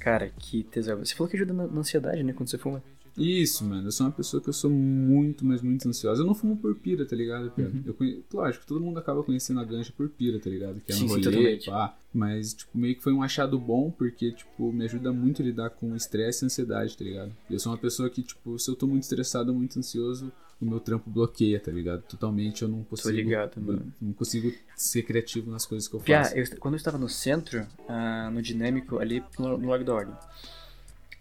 Cara, 0.00 0.30
que 0.36 0.64
tesão. 0.64 0.98
Você 0.98 1.14
falou 1.14 1.30
que 1.30 1.36
ajuda 1.36 1.52
na, 1.52 1.66
na 1.68 1.80
ansiedade, 1.80 2.22
né? 2.24 2.32
Quando 2.32 2.48
você 2.48 2.58
fuma. 2.58 2.82
Isso, 3.16 3.64
mano. 3.64 3.88
Eu 3.88 3.92
sou 3.92 4.06
uma 4.06 4.12
pessoa 4.12 4.42
que 4.42 4.48
eu 4.48 4.52
sou 4.52 4.70
muito, 4.70 5.44
mas 5.44 5.62
muito 5.62 5.88
ansiosa. 5.88 6.22
Eu 6.22 6.26
não 6.26 6.34
fumo 6.34 6.56
por 6.56 6.74
pira, 6.74 7.04
tá 7.04 7.14
ligado? 7.16 7.52
Uhum. 7.56 7.82
Eu 7.86 7.94
conhe... 7.94 8.24
Lógico, 8.32 8.64
todo 8.66 8.80
mundo 8.80 8.98
acaba 8.98 9.22
conhecendo 9.22 9.60
a 9.60 9.64
ganja 9.64 9.92
por 9.96 10.08
pira, 10.08 10.38
tá 10.38 10.48
ligado? 10.50 10.80
Que 10.80 10.92
é 10.92 10.94
sim, 10.94 11.06
rolê, 11.06 11.58
pá. 11.64 11.96
Mas, 12.12 12.54
tipo, 12.54 12.76
meio 12.76 12.94
que 12.96 13.02
foi 13.02 13.12
um 13.12 13.22
achado 13.22 13.58
bom, 13.58 13.90
porque, 13.90 14.32
tipo, 14.32 14.72
me 14.72 14.84
ajuda 14.84 15.12
muito 15.12 15.42
a 15.42 15.44
lidar 15.44 15.70
com 15.70 15.94
estresse 15.94 16.44
e 16.44 16.46
ansiedade, 16.46 16.96
tá 16.96 17.04
ligado? 17.04 17.32
Eu 17.48 17.58
sou 17.58 17.70
uma 17.72 17.78
pessoa 17.78 18.10
que, 18.10 18.22
tipo, 18.22 18.58
se 18.58 18.70
eu 18.70 18.74
tô 18.74 18.86
muito 18.86 19.04
estressado, 19.04 19.54
muito 19.54 19.78
ansioso, 19.78 20.32
o 20.60 20.64
meu 20.66 20.78
trampo 20.80 21.08
bloqueia, 21.08 21.58
tá 21.60 21.70
ligado? 21.70 22.02
Totalmente 22.02 22.62
eu 22.62 22.68
não 22.68 22.82
consigo. 22.84 23.10
ligado, 23.16 23.60
mano. 23.60 23.92
Não 24.00 24.12
consigo 24.12 24.52
ser 24.76 25.02
criativo 25.04 25.50
nas 25.50 25.64
coisas 25.64 25.88
que 25.88 25.94
eu 25.94 26.00
faço. 26.00 26.36
eu- 26.36 26.58
quando 26.58 26.74
eu 26.74 26.78
estava 26.78 26.98
no 26.98 27.08
centro, 27.08 27.66
ah, 27.88 28.28
no 28.30 28.42
dinâmico, 28.42 28.98
ali 28.98 29.22
no, 29.38 29.56
no 29.56 29.68
Lago 29.68 29.84
da 29.84 29.94
Ordem, 29.94 30.14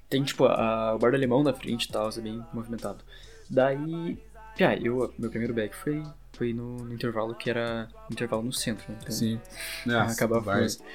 tem 0.10 0.24
tipo 0.24 0.46
a- 0.46 0.96
o 0.96 1.00
bar 1.00 1.12
do 1.12 1.16
alemão 1.18 1.44
na 1.44 1.54
frente 1.54 1.86
e 1.86 1.90
tal, 1.92 2.10
é 2.10 2.22
bem 2.22 2.44
movimentado. 2.54 3.04
Daí, 3.50 4.18
Piá, 4.56 4.76
eu, 4.76 5.14
meu 5.18 5.30
primeiro 5.30 5.54
back 5.54 5.76
foi, 5.76 6.04
foi 6.34 6.54
no, 6.54 6.78
no 6.78 6.94
intervalo 6.94 7.34
que 7.36 7.50
era 7.50 7.88
intervalo 8.12 8.44
no 8.44 8.52
centro, 8.52 8.92
né? 8.92 8.98
Então, 9.02 9.12
Sim. 9.12 9.40
É, 9.88 9.94
acaba 9.94 10.40
vários. 10.40 10.76
fora. 10.78 10.90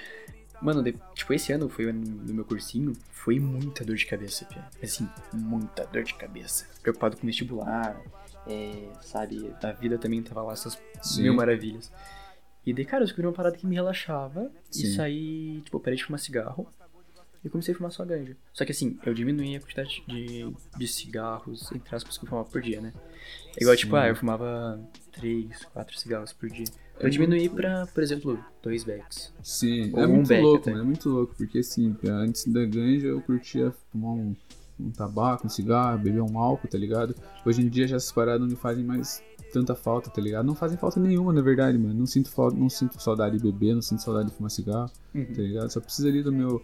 Mano, 0.60 0.82
de- 0.82 0.96
tipo, 1.14 1.32
esse 1.32 1.52
ano 1.52 1.68
foi 1.68 1.86
o 1.86 1.90
ano 1.90 2.04
do 2.04 2.34
meu 2.34 2.44
cursinho, 2.44 2.92
foi 3.10 3.38
muita 3.38 3.84
dor 3.84 3.96
de 3.96 4.06
cabeça, 4.06 4.44
Pia. 4.46 4.64
Assim, 4.82 5.08
muita 5.32 5.84
dor 5.86 6.02
de 6.04 6.14
cabeça. 6.14 6.66
Preocupado 6.82 7.16
com 7.16 7.26
vestibular, 7.26 8.00
é, 8.46 8.88
sabe? 9.00 9.52
A 9.62 9.72
vida 9.72 9.98
também 9.98 10.22
tava 10.22 10.42
lá, 10.42 10.52
essas 10.52 10.78
Sim. 11.02 11.22
mil 11.22 11.34
maravilhas. 11.34 11.90
E 12.66 12.72
daí, 12.72 12.84
cara, 12.84 13.02
eu 13.02 13.06
descobri 13.06 13.26
uma 13.26 13.32
parada 13.32 13.56
que 13.56 13.66
me 13.66 13.74
relaxava 13.74 14.50
e 14.70 14.74
Sim. 14.74 14.94
saí, 14.94 15.60
tipo, 15.62 15.76
eu 15.76 15.80
parei 15.80 15.96
de 15.98 16.04
fumar 16.04 16.18
cigarro 16.18 16.66
e 17.44 17.48
comecei 17.50 17.74
a 17.74 17.76
fumar 17.76 17.92
só 17.92 18.04
ganja. 18.04 18.36
Só 18.52 18.64
que 18.64 18.72
assim, 18.72 18.98
eu 19.04 19.12
diminuí 19.12 19.54
a 19.56 19.60
quantidade 19.60 20.02
de, 20.08 20.50
de 20.78 20.88
cigarros, 20.88 21.70
entre 21.72 21.94
aspas, 21.94 22.16
que 22.16 22.24
eu 22.24 22.28
fumava 22.28 22.48
por 22.48 22.62
dia, 22.62 22.80
né? 22.80 22.92
É 23.56 23.62
igual, 23.62 23.76
tipo, 23.76 23.92
Sim. 23.92 23.98
ah, 24.02 24.08
eu 24.08 24.16
fumava 24.16 24.80
3, 25.12 25.64
4 25.72 25.98
cigarros 25.98 26.32
por 26.32 26.48
dia. 26.48 26.64
Eu 26.98 27.06
É 27.08 27.10
diminuí 27.10 27.40
muito- 27.40 27.56
pra, 27.56 27.86
por 27.88 28.02
exemplo, 28.02 28.38
dois 28.62 28.84
bags. 28.84 29.32
Sim, 29.42 29.90
Ou 29.92 30.00
é 30.02 30.06
um 30.06 30.14
muito 30.16 30.34
louco, 30.34 30.56
até. 30.62 30.70
mano. 30.70 30.82
É 30.82 30.86
muito 30.86 31.08
louco, 31.08 31.34
porque 31.36 31.58
assim, 31.58 31.94
antes 32.08 32.46
da 32.46 32.64
ganja 32.64 33.08
eu 33.08 33.20
curtia 33.20 33.72
fumar 33.92 34.12
um, 34.12 34.34
um 34.80 34.90
tabaco, 34.90 35.46
um 35.46 35.50
cigarro, 35.50 35.98
beber 35.98 36.20
um 36.22 36.38
álcool, 36.38 36.68
tá 36.68 36.78
ligado? 36.78 37.14
Hoje 37.44 37.62
em 37.62 37.68
dia 37.68 37.86
já 37.86 37.96
essas 37.96 38.12
paradas 38.12 38.40
não 38.40 38.48
me 38.48 38.56
fazem 38.56 38.84
mais 38.84 39.22
tanta 39.52 39.74
falta, 39.74 40.08
tá 40.10 40.20
ligado? 40.20 40.46
Não 40.46 40.54
fazem 40.54 40.76
falta 40.78 40.98
nenhuma, 40.98 41.32
na 41.32 41.42
verdade, 41.42 41.76
mano. 41.78 41.94
Não 41.94 42.06
sinto, 42.06 42.30
falta, 42.30 42.56
não 42.56 42.68
sinto 42.70 43.00
saudade 43.00 43.36
de 43.38 43.42
beber, 43.42 43.74
não 43.74 43.82
sinto 43.82 44.02
saudade 44.02 44.30
de 44.30 44.34
fumar 44.36 44.50
cigarro, 44.50 44.90
Uhum. 45.14 45.26
tá 45.26 45.42
ligado? 45.42 45.70
Só 45.70 45.80
preciso 45.80 46.08
ali 46.08 46.22
do 46.22 46.32
meu, 46.32 46.60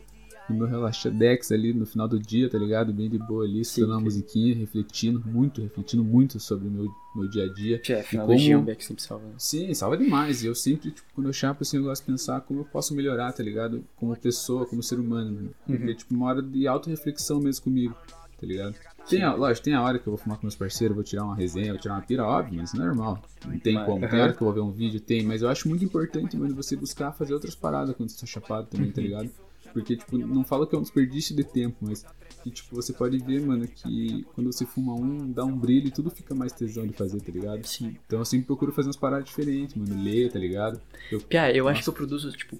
do 0.51 0.59
meu 0.59 0.67
relaxadex 0.67 1.51
ali 1.53 1.73
no 1.73 1.87
final 1.87 2.07
do 2.09 2.19
dia, 2.19 2.49
tá 2.51 2.59
ligado? 2.59 2.93
Bem 2.93 3.09
de 3.09 3.19
boa 3.19 3.45
ali, 3.45 3.61
escutando 3.61 3.91
uma 3.93 4.01
musiquinha, 4.01 4.55
refletindo 4.55 5.23
muito, 5.27 5.63
refletindo 5.63 6.05
muito 6.05 6.39
sobre 6.41 6.69
o 6.69 6.71
meu, 6.71 6.89
meu 7.15 7.29
dia 7.31 7.45
a 7.45 7.53
dia. 7.55 7.81
É, 7.89 8.03
final 8.03 8.27
como- 8.27 8.39
do 8.39 8.43
dia 8.45 8.59
um 8.59 8.65
back 8.65 8.85
sempre 8.85 9.03
salva. 9.03 9.25
né? 9.27 9.35
Sim, 9.39 9.73
salva 9.75 9.97
demais. 9.97 10.43
E 10.43 10.47
eu 10.47 10.55
sempre, 10.55 10.91
tipo, 10.91 11.07
quando 11.15 11.29
eu 11.29 11.33
chapo 11.33 11.63
assim, 11.63 11.77
eu 11.77 11.85
gosto 11.85 12.03
de 12.05 12.13
pensar 12.13 12.41
como 12.43 12.61
eu 12.61 12.65
posso 12.65 12.95
melhorar, 12.95 13.33
tá 13.33 13.43
ligado? 13.43 13.85
Como 13.97 14.15
pessoa, 14.17 14.67
como 14.67 14.83
ser 14.83 14.99
humano, 14.99 15.33
mano. 15.33 15.51
Porque, 15.67 15.85
Uhum. 15.87 15.95
tipo, 15.95 16.15
uma 16.15 16.27
hora 16.27 16.43
de 16.43 16.67
auto-reflexão 16.67 17.41
mesmo 17.41 17.65
comigo, 17.65 17.95
tá 18.41 18.47
ligado? 18.47 18.75
Tem, 19.09 19.23
a, 19.23 19.35
lógico, 19.35 19.65
tem 19.65 19.75
a 19.75 19.83
hora 19.83 19.99
que 19.99 20.07
eu 20.07 20.13
vou 20.13 20.19
fumar 20.19 20.39
com 20.39 20.47
meus 20.47 20.55
parceiros, 20.55 20.95
vou 20.95 21.03
tirar 21.03 21.25
uma 21.25 21.35
resenha, 21.35 21.73
vou 21.73 21.81
tirar 21.81 21.95
uma 21.95 22.03
pira, 22.03 22.25
óbvio, 22.25 22.59
mas 22.61 22.73
é 22.75 22.79
normal. 22.79 23.21
Não 23.45 23.59
tem 23.59 23.75
Mas- 23.75 23.87
como. 23.87 24.09
Tem 24.09 24.21
hora 24.21 24.33
que 24.33 24.41
eu 24.43 24.45
vou 24.47 24.55
ver 24.55 24.61
um 24.61 24.71
vídeo, 24.71 25.01
tem, 25.01 25.25
mas 25.25 25.43
eu 25.43 25.49
acho 25.49 25.69
muito 25.69 25.85
importante, 25.85 26.37
mano, 26.37 26.55
você 26.55 26.77
buscar 26.77 27.11
fazer 27.13 27.35
outras 27.35 27.55
paradas 27.55 27.97
quando 27.97 28.09
você 28.11 28.21
tá 28.21 28.27
chapado 28.27 28.69
também, 28.69 28.93
tá 28.93 29.01
ligado? 29.01 29.31
Porque, 29.73 29.97
tipo, 29.97 30.19
não 30.19 30.45
falo 30.45 30.67
que 30.67 30.75
é 30.75 30.79
um 30.79 30.83
desperdício 30.83 31.35
de 31.35 31.45
tempo, 31.45 31.77
mas 31.81 32.05
que, 32.43 32.51
tipo, 32.51 32.75
você 32.75 32.93
pode 32.93 33.19
ver, 33.19 33.41
mano, 33.41 33.67
que 33.67 34.25
quando 34.35 34.53
você 34.53 34.65
fuma 34.67 34.95
um, 34.95 35.31
dá 35.31 35.45
um 35.45 35.57
brilho 35.57 35.89
e 35.89 35.91
tudo 35.91 36.11
fica 36.11 36.35
mais 36.35 36.53
tesão 36.53 36.87
de 36.87 36.93
fazer, 36.93 37.21
tá 37.21 37.33
ligado? 37.33 37.67
Sim. 37.67 37.97
Então 38.07 38.19
eu 38.19 38.25
sempre 38.25 38.47
procuro 38.47 38.73
fazer 38.73 38.89
umas 38.89 38.97
paradas 38.97 39.27
diferentes, 39.27 39.75
mano. 39.75 40.03
Ler, 40.03 40.31
tá 40.33 40.39
ligado? 40.39 40.81
Eu, 41.11 41.21
Pia, 41.21 41.55
eu 41.55 41.69
acho 41.69 41.79
Nossa. 41.79 41.83
que 41.85 41.89
eu 41.91 41.95
produzo, 41.95 42.33
tipo, 42.33 42.59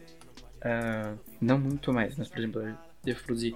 ah, 0.63 1.15
não 1.41 1.59
muito 1.59 1.93
mais, 1.93 2.17
mas, 2.17 2.29
por 2.29 2.39
exemplo, 2.39 2.63
eu 2.63 2.75
devo 3.03 3.23
produzir 3.25 3.55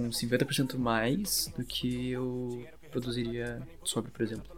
uns 0.00 0.20
50% 0.20 0.76
mais 0.76 1.52
do 1.56 1.64
que 1.64 2.10
eu 2.10 2.64
produziria 2.90 3.60
sobre, 3.82 4.10
por 4.10 4.22
exemplo. 4.22 4.54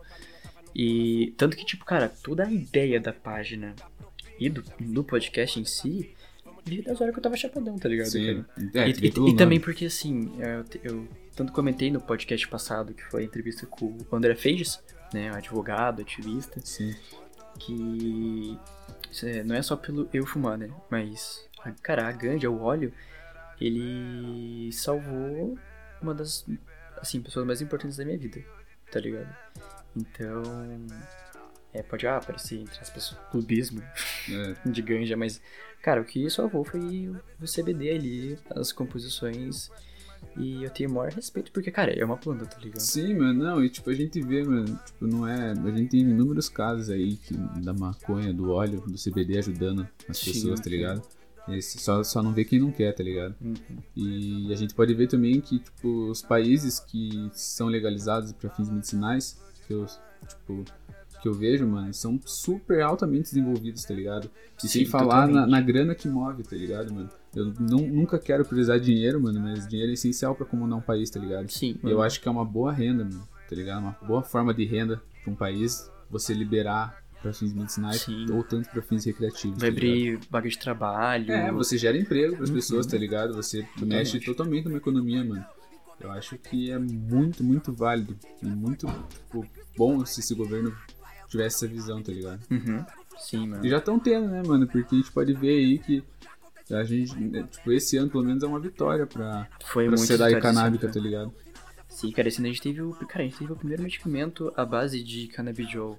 E 0.75 1.35
tanto 1.39 1.57
que, 1.57 1.65
tipo, 1.65 1.85
cara, 1.85 2.09
toda 2.09 2.45
a 2.45 2.53
ideia 2.53 3.01
da 3.01 3.13
página 3.13 3.75
e 4.39 4.51
do, 4.51 4.63
do 4.79 5.03
podcast 5.03 5.59
em 5.59 5.65
si 5.65 6.15
veio 6.67 6.83
das 6.85 7.01
horas 7.01 7.13
que 7.15 7.19
eu 7.19 7.23
tava 7.23 7.37
chapadão, 7.37 7.79
tá 7.79 7.89
ligado? 7.89 8.09
sim. 8.09 8.45
É, 8.75 8.89
e, 8.89 8.93
e- 8.93 9.31
e 9.31 9.37
também 9.37 9.61
porque, 9.61 9.87
assim, 9.87 10.33
eu, 10.41 10.65
te- 10.65 10.81
eu 10.83 11.09
tanto 11.35 11.53
comentei 11.53 11.91
no 11.91 12.01
podcast 12.01 12.47
passado, 12.49 12.93
que 12.95 13.03
foi 13.05 13.23
a 13.23 13.25
entrevista 13.25 13.65
com 13.67 13.97
o 14.11 14.17
André 14.17 14.35
Feges, 14.35 14.83
né, 15.15 15.31
advogado, 15.31 16.03
ativista, 16.03 16.61
Sim. 16.65 16.95
que 17.59 18.59
é- 19.23 19.43
não 19.45 19.55
é 19.55 19.63
só 19.63 19.77
pelo 19.77 20.09
eu 20.13 20.27
fumar, 20.27 20.59
né? 20.59 20.69
Mas, 20.91 21.49
a- 21.63 21.71
cara, 21.83 22.09
a 22.09 22.13
ganja, 22.13 22.51
o 22.51 22.61
óleo, 22.61 22.93
ele 23.61 24.71
salvou 24.73 25.57
uma 26.03 26.15
das, 26.15 26.45
assim, 26.99 27.21
pessoas 27.23 27.47
mais 27.47 27.61
importantes 27.63 27.97
da 27.97 28.05
minha 28.05 28.19
vida, 28.19 28.41
tá 28.91 29.01
ligado? 29.01 29.29
Então, 29.97 30.43
é, 31.77 31.83
pode 31.83 32.07
ah, 32.07 32.21
parecer, 32.21 32.61
entre 32.61 32.81
aspas, 32.81 33.17
clubismo 33.31 33.83
É, 34.31 34.55
de 34.71 34.83
ganja, 34.83 35.17
mas, 35.17 35.41
cara, 35.83 36.01
o 36.01 36.05
que 36.05 36.29
salvou 36.31 36.65
foi 36.65 37.09
o 37.41 37.45
CBD 37.45 37.91
ali, 37.91 38.39
as 38.51 38.73
composições, 38.73 39.71
e 40.37 40.65
eu 40.65 40.71
tenho 40.71 40.91
o 40.91 40.95
maior 40.95 41.13
respeito, 41.13 41.51
porque, 41.53 41.71
cara, 41.71 41.93
é 41.93 42.05
uma 42.05 42.17
planta, 42.17 42.45
tá 42.47 42.59
ligado? 42.59 42.81
Sim, 42.81 43.15
mano, 43.15 43.45
não, 43.45 43.65
e 43.65 43.71
tipo, 43.71 43.89
a 43.89 43.95
gente 43.95 44.21
vê, 44.21 44.43
mano, 44.43 44.79
tipo, 44.85 45.07
não 45.07 45.27
é. 45.27 45.53
A 45.53 45.71
gente 45.71 45.91
tem 45.91 46.01
inúmeros 46.01 46.49
casos 46.49 46.91
aí 46.91 47.17
que, 47.17 47.35
da 47.63 47.73
maconha, 47.73 48.33
do 48.33 48.51
óleo, 48.51 48.81
do 48.81 48.99
CBD 48.99 49.39
ajudando 49.39 49.89
as 50.09 50.19
Sim, 50.19 50.33
pessoas, 50.33 50.61
tá 50.61 50.69
ligado? 50.69 51.03
Esse 51.49 51.79
só, 51.79 52.03
só 52.03 52.23
não 52.23 52.33
vê 52.33 52.45
quem 52.45 52.59
não 52.59 52.73
quer, 52.73 52.93
tá 52.93 53.05
ligado? 53.05 53.35
Uhum. 53.41 53.55
E 53.95 54.53
a 54.53 54.57
gente 54.57 54.75
pode 54.75 54.93
ver 54.95 55.07
também 55.07 55.41
que, 55.41 55.61
tipo, 55.61 56.11
os 56.11 56.21
países 56.21 56.81
que 56.81 57.31
são 57.33 57.69
legalizados 57.69 58.33
para 58.33 58.51
fins 58.51 58.69
medicinais, 58.69 59.41
que 59.67 59.73
eu, 59.73 59.87
tipo, 60.29 60.65
que 61.27 61.29
eu 61.29 61.35
vejo, 61.35 61.67
mano, 61.67 61.93
são 61.93 62.21
super 62.25 62.81
altamente 62.83 63.25
desenvolvidos, 63.25 63.85
tá 63.85 63.93
ligado? 63.93 64.31
E 64.63 64.69
sem 64.69 64.85
Sim, 64.85 64.91
falar 64.91 65.23
na, 65.27 65.27
totalmente. 65.27 65.51
na 65.51 65.61
grana 65.61 65.95
que 65.95 66.09
move, 66.09 66.45
tá 66.45 66.55
ligado, 66.55 66.95
mano? 66.95 67.11
Eu 67.35 67.53
não, 67.59 67.79
nunca 67.81 68.17
quero 68.17 68.45
priorizar 68.45 68.79
dinheiro, 68.79 69.21
mano, 69.21 69.41
mas 69.41 69.67
dinheiro 69.67 69.91
é 69.91 69.95
essencial 69.95 70.37
para 70.37 70.47
comandar 70.47 70.79
um 70.79 70.83
país, 70.83 71.11
tá 71.11 71.19
ligado? 71.19 71.51
Sim, 71.51 71.77
E 71.83 71.91
eu 71.91 72.01
acho 72.01 72.21
que 72.21 72.29
é 72.29 72.31
uma 72.31 72.45
boa 72.45 72.73
renda, 72.73 73.03
mano, 73.05 73.27
tá 73.49 73.57
ligado? 73.57 73.81
Uma 73.81 73.97
boa 74.07 74.23
forma 74.23 74.55
de 74.55 74.65
renda 74.65 75.03
pra 75.25 75.33
um 75.33 75.37
país 75.37 75.91
você 76.09 76.33
liberar 76.33 77.03
para 77.21 77.33
fins 77.33 77.53
medicinais 77.53 78.03
Sim. 78.03 78.27
ou 78.31 78.45
tanto 78.45 78.69
para 78.71 78.81
fins 78.83 79.05
recreativos. 79.05 79.59
vai 79.59 79.71
tá 79.71 79.77
abrir 79.77 80.21
vaga 80.31 80.49
de 80.49 80.59
trabalho. 80.59 81.33
É, 81.33 81.51
você 81.51 81.77
gera 81.77 81.99
emprego 81.99 82.37
pras 82.37 82.51
Uhum. 82.51 82.55
pessoas, 82.55 82.87
tá 82.87 82.97
ligado? 82.97 83.35
Você 83.35 83.67
mexe 83.83 84.21
totalmente 84.21 84.69
na 84.69 84.77
economia, 84.77 85.25
mano. 85.25 85.45
Eu 85.99 86.13
acho 86.13 86.39
que 86.39 86.71
é 86.71 86.79
muito, 86.79 87.43
muito 87.43 87.73
válido 87.73 88.17
e 88.43 88.47
muito 88.47 88.87
tipo, 89.11 89.45
bom 89.77 90.05
se 90.05 90.21
esse 90.21 90.35
governo 90.35 90.73
tivesse 91.29 91.57
essa 91.57 91.69
visão, 91.69 92.03
tá 92.03 92.13
ligado? 92.13 92.41
Uhum. 92.51 92.85
Sim, 93.19 93.49
mano. 93.49 93.65
E 93.65 93.69
já 93.69 93.79
estão 93.79 93.99
tendo, 93.99 94.29
né, 94.29 94.43
mano? 94.47 94.67
Porque 94.67 94.95
a 94.95 94.99
gente 94.99 95.11
pode 95.13 95.33
ver 95.33 95.51
aí 95.51 95.79
que 95.79 96.05
a 96.71 96.85
gente, 96.85 97.15
né, 97.19 97.47
tipo, 97.51 97.73
esse 97.73 97.97
ano 97.97 98.11
pelo 98.11 98.25
menos 98.25 98.43
é 98.43 98.47
uma 98.47 98.61
vitória 98.61 99.07
pra, 99.07 99.49
Foi 99.65 99.87
pra 99.87 99.97
sociedade 99.97 100.41
canábica, 100.41 100.89
tá 100.89 101.01
ligado? 101.01 101.33
Sim, 101.89 102.11
cara, 102.11 102.29
esse 102.29 102.39
ano 102.39 102.49
a 102.49 102.51
gente 102.51 102.63
teve 102.63 102.83
o. 102.83 102.93
Cara, 102.93 103.21
a 103.21 103.25
gente 103.25 103.39
teve 103.39 103.53
o 103.53 103.57
primeiro 103.57 103.83
medicamento 103.83 104.53
à 104.57 104.65
base 104.65 105.03
de 105.03 105.29
cannabidiol. 105.29 105.99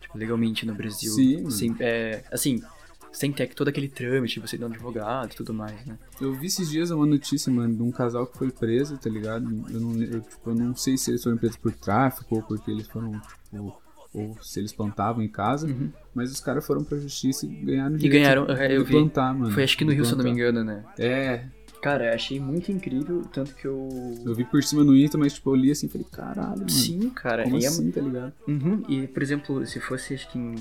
Tipo, 0.00 0.18
legalmente 0.18 0.64
no 0.64 0.74
Brasil. 0.74 1.12
Sim. 1.12 1.50
Sem, 1.50 1.74
é, 1.80 2.22
assim, 2.30 2.62
sem 3.12 3.32
ter 3.32 3.52
todo 3.54 3.68
aquele 3.68 3.88
trâmite, 3.88 4.40
você 4.40 4.56
dar 4.56 4.66
um 4.66 4.70
advogado 4.70 5.32
e 5.32 5.36
tudo 5.36 5.52
mais, 5.52 5.84
né? 5.84 5.98
Eu 6.20 6.32
vi 6.32 6.46
esses 6.46 6.70
dias 6.70 6.90
uma 6.90 7.06
notícia, 7.06 7.52
mano, 7.52 7.74
de 7.74 7.82
um 7.82 7.90
casal 7.90 8.26
que 8.26 8.38
foi 8.38 8.50
preso, 8.50 8.96
tá 8.98 9.10
ligado? 9.10 9.44
Eu 9.70 9.80
não, 9.80 10.02
eu, 10.02 10.20
tipo, 10.20 10.50
eu 10.50 10.54
não 10.54 10.76
sei 10.76 10.96
se 10.96 11.10
eles 11.10 11.22
foram 11.22 11.36
presos 11.36 11.56
por 11.56 11.72
tráfico 11.72 12.36
ou 12.36 12.42
porque 12.42 12.70
eles 12.70 12.86
foram, 12.86 13.12
tipo, 13.50 13.82
ou 14.14 14.36
se 14.42 14.60
eles 14.60 14.72
plantavam 14.72 15.22
em 15.22 15.28
casa, 15.28 15.66
Uhum. 15.66 15.90
mas 16.14 16.30
os 16.30 16.40
caras 16.40 16.66
foram 16.66 16.84
pra 16.84 16.98
justiça 16.98 17.46
e 17.46 17.48
ganharam 17.48 17.96
E 17.96 18.08
ganharam, 18.08 18.46
de, 18.46 18.52
é, 18.52 18.76
eu 18.76 18.84
vi. 18.84 18.92
plantar, 18.92 19.34
mano. 19.34 19.52
Foi 19.52 19.62
acho 19.64 19.76
que 19.78 19.84
no 19.84 19.92
Rio, 19.92 20.04
se 20.04 20.12
eu 20.12 20.16
não 20.18 20.24
me 20.24 20.30
engano, 20.30 20.62
né? 20.64 20.84
É, 20.98 21.44
Cara, 21.82 22.10
eu 22.10 22.14
achei 22.14 22.38
muito 22.38 22.70
incrível, 22.70 23.22
tanto 23.32 23.56
que 23.56 23.66
eu. 23.66 23.88
eu 24.24 24.32
vi 24.36 24.44
por 24.44 24.62
cima 24.62 24.84
no 24.84 24.96
Insta, 24.96 25.18
mas 25.18 25.32
tipo, 25.32 25.50
eu 25.50 25.56
li 25.56 25.68
assim 25.72 25.86
e 25.86 25.88
falei, 25.88 26.06
caralho, 26.12 26.58
mano. 26.58 26.70
Sim, 26.70 27.10
cara. 27.10 27.42
Como 27.42 27.58
e 27.58 27.64
é- 27.64 27.66
assim, 27.66 27.90
tá 27.90 28.00
ligado? 28.00 28.32
Uhum, 28.46 28.84
E, 28.88 29.08
por 29.08 29.20
exemplo, 29.20 29.66
se 29.66 29.80
fosse, 29.80 30.14
acho 30.14 30.30
que 30.30 30.38
em 30.38 30.54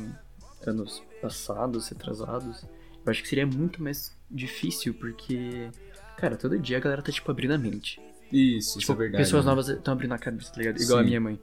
anos 0.66 1.04
passados, 1.22 1.90
retrasados, 1.90 2.64
eu 3.06 3.12
acho 3.12 3.22
que 3.22 3.30
seria 3.30 3.46
muito 3.46 3.84
mais 3.84 4.18
difícil, 4.32 4.96
porque, 4.96 5.70
cara, 6.18 6.36
todo 6.36 6.58
dia 6.58 6.78
a 6.78 6.80
galera 6.80 7.04
tá, 7.04 7.12
tipo, 7.12 7.30
abrindo 7.30 7.52
a 7.54 7.58
mente. 7.60 8.00
Isso, 8.32 8.70
isso 8.70 8.80
Tipo, 8.80 8.94
é 8.94 8.96
verdade. 8.96 9.24
pessoas 9.24 9.46
mano. 9.46 9.58
novas 9.58 9.70
estão 9.78 9.94
abrindo 9.94 10.14
a 10.14 10.18
cabeça, 10.18 10.52
tá 10.52 10.58
ligado? 10.58 10.82
Igual 10.82 11.00
a 11.00 11.02
Sim. 11.04 11.08
minha 11.08 11.22
mãe. 11.22 11.40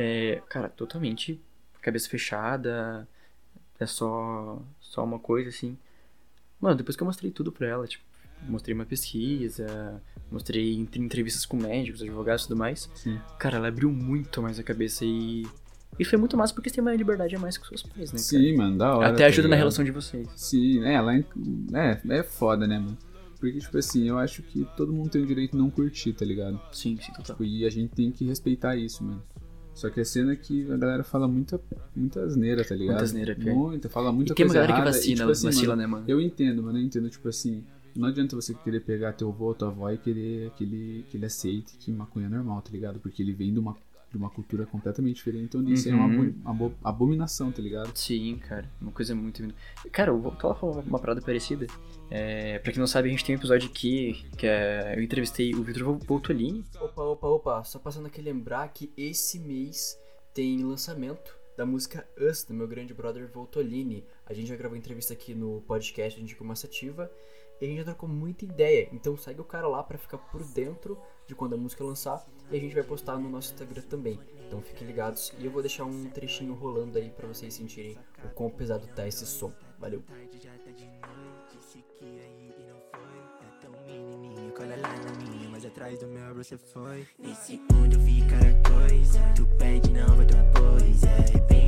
É, 0.00 0.40
cara, 0.48 0.68
totalmente 0.68 1.40
cabeça 1.82 2.08
fechada, 2.08 3.08
é 3.80 3.86
só, 3.86 4.62
só 4.80 5.02
uma 5.02 5.18
coisa, 5.18 5.48
assim. 5.48 5.76
Mano, 6.60 6.76
depois 6.76 6.96
que 6.96 7.02
eu 7.02 7.06
mostrei 7.06 7.30
tudo 7.32 7.50
pra 7.50 7.66
ela, 7.66 7.86
tipo, 7.86 8.04
mostrei 8.48 8.74
uma 8.74 8.84
pesquisa, 8.86 10.00
mostrei 10.30 10.74
en- 10.74 10.88
entrevistas 10.96 11.44
com 11.44 11.56
médicos, 11.56 12.00
advogados 12.02 12.44
e 12.44 12.48
tudo 12.48 12.58
mais. 12.58 12.88
Sim. 12.94 13.18
Cara, 13.38 13.56
ela 13.56 13.68
abriu 13.68 13.90
muito 13.90 14.40
mais 14.42 14.58
a 14.58 14.62
cabeça 14.62 15.04
e. 15.04 15.46
E 15.98 16.04
foi 16.04 16.16
muito 16.18 16.36
massa 16.36 16.54
porque 16.54 16.68
você 16.68 16.76
tem 16.76 16.82
uma 16.82 16.94
liberdade 16.94 17.34
a 17.34 17.38
mais 17.40 17.58
com 17.58 17.64
seus 17.64 17.82
pais, 17.82 18.12
né? 18.12 18.18
Sim, 18.18 18.56
mano, 18.56 18.78
da 18.78 18.84
cara? 18.84 18.98
hora. 18.98 19.08
Até 19.08 19.18
tá 19.24 19.26
ajuda 19.26 19.48
na 19.48 19.56
relação 19.56 19.84
de 19.84 19.90
vocês. 19.90 20.28
Sim, 20.36 20.84
é, 20.84 20.94
ela 20.94 21.16
é, 21.16 21.24
é, 21.72 22.18
é 22.18 22.22
foda, 22.22 22.66
né, 22.68 22.78
mano? 22.78 22.96
Porque, 23.40 23.58
tipo 23.58 23.78
assim, 23.78 24.08
eu 24.08 24.18
acho 24.18 24.42
que 24.42 24.64
todo 24.76 24.92
mundo 24.92 25.10
tem 25.10 25.22
o 25.22 25.26
direito 25.26 25.52
de 25.52 25.58
não 25.58 25.70
curtir, 25.70 26.12
tá 26.12 26.24
ligado? 26.24 26.60
Sim, 26.72 26.96
sim, 27.00 27.12
total. 27.12 27.24
Tipo, 27.24 27.44
e 27.44 27.64
a 27.64 27.70
gente 27.70 27.94
tem 27.94 28.10
que 28.12 28.24
respeitar 28.24 28.76
isso, 28.76 29.02
mano. 29.02 29.22
Só 29.78 29.88
que 29.90 30.00
a 30.00 30.04
cena 30.04 30.32
é 30.32 30.36
que 30.36 30.68
a 30.72 30.76
galera 30.76 31.04
fala 31.04 31.28
muita, 31.28 31.60
muita 31.94 32.20
asneira, 32.24 32.64
tá 32.64 32.74
ligado? 32.74 32.96
Muita 32.96 33.04
asneira, 33.04 33.36
pior. 33.36 33.54
Muita, 33.54 33.88
fala 33.88 34.10
muita 34.10 34.32
E 34.32 34.34
tem 34.34 34.44
uma 34.44 34.52
coisa 34.52 34.66
galera 34.66 34.72
que 34.72 34.80
errada. 34.80 34.96
vacina, 34.96 35.12
e, 35.12 35.16
tipo 35.18 35.30
assim, 35.30 35.46
vacila, 35.46 35.76
mano, 35.76 35.82
né, 35.82 35.86
mano? 35.86 36.04
Eu 36.08 36.20
entendo, 36.20 36.62
mano, 36.64 36.78
eu 36.78 36.82
entendo, 36.82 37.08
tipo 37.08 37.28
assim, 37.28 37.62
não 37.94 38.08
adianta 38.08 38.34
você 38.34 38.54
querer 38.54 38.80
pegar 38.80 39.12
teu 39.12 39.28
avô, 39.28 39.54
tua 39.54 39.68
avó 39.68 39.88
e 39.92 39.96
querer 39.96 40.50
que 40.56 40.64
ele, 40.64 41.04
que 41.08 41.16
ele 41.16 41.26
aceite 41.26 41.76
que 41.78 41.92
maconha 41.92 42.26
é 42.26 42.28
normal, 42.28 42.60
tá 42.60 42.70
ligado? 42.72 42.98
Porque 42.98 43.22
ele 43.22 43.32
vem 43.32 43.52
de 43.52 43.60
uma, 43.60 43.76
de 44.10 44.16
uma 44.16 44.30
cultura 44.30 44.64
completamente 44.66 45.16
diferente, 45.16 45.44
então 45.56 45.62
isso 45.68 45.88
é 45.88 45.92
uma 45.94 46.06
Uhum. 46.06 46.34
abo- 46.44 46.66
abo- 46.66 46.74
abominação, 46.82 47.52
tá 47.52 47.60
ligado? 47.60 47.94
Sim, 47.94 48.38
cara. 48.38 48.70
Uma 48.80 48.90
coisa 48.92 49.14
muito. 49.14 49.46
Cara, 49.92 50.10
eu 50.10 50.18
vou 50.20 50.32
falar 50.32 50.82
uma 50.82 50.98
parada 50.98 51.20
parecida. 51.20 51.66
É, 52.10 52.58
pra 52.60 52.72
quem 52.72 52.80
não 52.80 52.86
sabe, 52.86 53.08
a 53.08 53.10
gente 53.10 53.24
tem 53.24 53.34
um 53.34 53.38
episódio 53.38 53.68
aqui 53.68 54.24
que 54.38 54.46
é, 54.46 54.94
eu 54.96 55.02
entrevistei 55.02 55.54
o 55.54 55.62
Vitor 55.62 55.98
Voltolini. 55.98 56.64
Opa, 56.80 57.02
opa, 57.02 57.26
opa, 57.28 57.64
só 57.64 57.78
passando 57.78 58.06
aqui 58.06 58.22
lembrar 58.22 58.66
que 58.68 58.90
esse 58.96 59.38
mês 59.38 59.98
tem 60.32 60.62
lançamento 60.64 61.36
da 61.56 61.66
música 61.66 62.08
Us, 62.18 62.44
do 62.44 62.54
meu 62.54 62.66
grande 62.68 62.94
brother 62.94 63.28
Voltolini. 63.30 64.04
A 64.24 64.32
gente 64.32 64.48
já 64.48 64.56
gravou 64.56 64.78
entrevista 64.78 65.12
aqui 65.12 65.34
no 65.34 65.60
podcast 65.62 66.18
Indico 66.20 66.44
Massativa 66.44 67.10
e 67.60 67.64
a 67.64 67.68
gente 67.68 67.78
já 67.78 67.84
trocou 67.84 68.08
muita 68.08 68.44
ideia. 68.44 68.88
Então 68.92 69.16
segue 69.16 69.40
o 69.40 69.44
cara 69.44 69.66
lá 69.68 69.82
pra 69.82 69.98
ficar 69.98 70.18
por 70.18 70.42
dentro 70.44 70.96
de 71.26 71.34
quando 71.34 71.54
a 71.54 71.58
música 71.58 71.82
lançar 71.84 72.24
e 72.50 72.56
a 72.56 72.60
gente 72.60 72.74
vai 72.74 72.82
postar 72.82 73.18
no 73.18 73.28
nosso 73.28 73.52
Instagram 73.52 73.82
também. 73.82 74.18
Então 74.46 74.60
fiquem 74.62 74.86
ligados 74.86 75.32
e 75.38 75.44
eu 75.44 75.50
vou 75.50 75.62
deixar 75.62 75.84
um 75.84 76.08
trechinho 76.10 76.54
rolando 76.54 76.98
aí 76.98 77.10
pra 77.10 77.26
vocês 77.28 77.54
sentirem 77.54 77.96
o 78.24 78.28
quão 78.30 78.50
pesado 78.50 78.86
tá 78.94 79.06
esse 79.06 79.26
som. 79.26 79.52
Valeu. 79.78 80.02
Nesse 87.18 87.60
mundo 87.70 87.98
coisa. 88.70 89.20
Tu 89.34 89.46
pede, 89.58 89.90
não 89.90 90.16
vai 90.16 90.26
depois. 90.26 91.02
É, 91.02 91.16
arrependo 91.18 91.67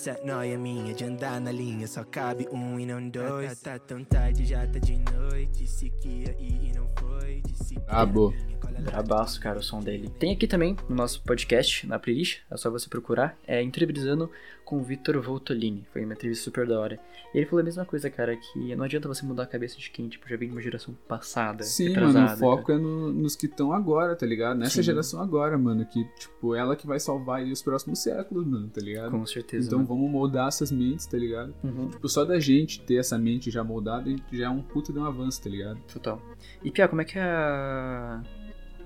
essa 0.00 0.18
noia 0.24 0.56
minha 0.56 0.94
de 0.94 1.04
andar 1.04 1.38
na 1.42 1.52
linha 1.52 1.86
só 1.86 2.02
cabe 2.02 2.48
um 2.50 2.80
e 2.80 2.86
não 2.86 3.06
dois. 3.06 3.60
Tá, 3.60 3.72
tá 3.72 3.78
tão 3.78 4.02
tarde, 4.02 4.46
já 4.46 4.66
tá 4.66 4.78
de 4.78 4.96
noite. 5.12 5.58
Disse 5.58 5.90
que 5.90 6.08
ia 6.08 6.34
ir 6.40 6.70
e 6.70 6.72
não 6.74 6.88
foi. 6.98 7.42
Disse 7.46 7.74
que 7.74 7.80
Brabo. 7.80 8.32
lá. 8.64 8.80
Brabaço, 8.80 9.38
cara, 9.40 9.58
o 9.58 9.62
som 9.62 9.80
dele. 9.80 10.08
Tem 10.18 10.32
aqui 10.32 10.46
também 10.46 10.74
no 10.88 10.96
nosso 10.96 11.22
podcast, 11.22 11.86
na 11.86 11.98
playlist, 11.98 12.38
é 12.50 12.56
só 12.56 12.70
você 12.70 12.88
procurar. 12.88 13.36
É 13.46 13.62
entrevistando 13.62 14.30
com 14.64 14.78
o 14.78 14.82
Vitor 14.82 15.20
Voltolini. 15.20 15.84
Foi 15.92 16.02
uma 16.04 16.14
entrevista 16.14 16.44
super 16.44 16.66
da 16.66 16.78
hora. 16.80 16.98
E 17.34 17.38
ele 17.38 17.46
falou 17.46 17.60
a 17.60 17.64
mesma 17.64 17.84
coisa, 17.84 18.08
cara, 18.08 18.36
que 18.36 18.74
não 18.74 18.84
adianta 18.84 19.06
você 19.08 19.24
mudar 19.26 19.42
a 19.42 19.46
cabeça 19.46 19.76
de 19.76 19.90
quem, 19.90 20.08
tipo, 20.08 20.26
já 20.28 20.36
vem 20.36 20.48
de 20.48 20.54
uma 20.54 20.62
geração 20.62 20.94
passada. 21.08 21.62
Sim, 21.64 21.92
mano, 21.94 22.24
o 22.24 22.36
foco 22.38 22.72
é 22.72 22.78
no- 22.78 23.12
nos 23.12 23.34
que 23.36 23.46
estão 23.46 23.72
agora, 23.72 24.14
tá 24.16 24.24
ligado? 24.24 24.56
Nessa 24.58 24.76
Sim. 24.76 24.82
geração 24.82 25.20
agora, 25.20 25.58
mano, 25.58 25.84
que, 25.84 26.02
tipo, 26.18 26.54
ela 26.54 26.74
que 26.76 26.86
vai 26.86 26.98
salvar 27.00 27.40
aí 27.40 27.52
os 27.52 27.60
próximos 27.62 27.98
séculos, 27.98 28.46
mano, 28.46 28.68
tá 28.68 28.74
cara. 28.76 28.86
ligado? 28.86 29.10
Com 29.10 29.26
certeza. 29.26 29.66
Então 29.66 29.78
mano. 29.80 29.88
vamos 29.88 29.99
moldar 30.08 30.48
essas 30.48 30.70
mentes, 30.70 31.06
tá 31.06 31.16
ligado? 31.16 31.54
Uhum, 31.62 31.88
Tipo, 31.88 32.08
só 32.08 32.24
da 32.24 32.38
gente 32.40 32.80
ter 32.80 32.96
essa 32.96 33.18
mente 33.18 33.50
já 33.50 33.62
moldada 33.64 34.14
já 34.32 34.46
é 34.46 34.48
um 34.50 34.62
puta 34.62 34.92
de 34.92 34.98
um 34.98 35.04
avanço, 35.04 35.42
tá 35.42 35.50
ligado? 35.50 35.78
total. 35.92 36.20
E 36.62 36.70
Pia, 36.70 36.88
como 36.88 37.00
é 37.02 37.04
que 37.04 37.18
é 37.18 37.22
a, 37.22 38.22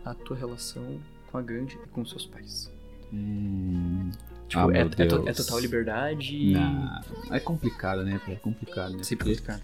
a 0.05 0.15
tua 0.15 0.37
relação 0.37 1.01
com 1.31 1.39
a 1.39 1.43
Gandhi 1.43 1.79
e 1.85 1.89
com 1.89 2.05
seus 2.05 2.27
pais? 2.27 2.71
Hum. 3.13 4.11
Tipo, 4.49 4.71
Ah, 4.71 4.77
é, 4.77 4.81
é 4.81 5.31
é 5.31 5.33
total 5.33 5.59
liberdade? 5.61 6.53
Nah, 6.53 7.01
é 7.31 7.41
complicado, 7.41 8.05
né? 8.05 8.21
É 8.29 8.35
complicado, 8.37 8.97
né? 8.97 9.03
Sempre 9.03 9.27
Porque, 9.35 9.41
complicado. 9.41 9.63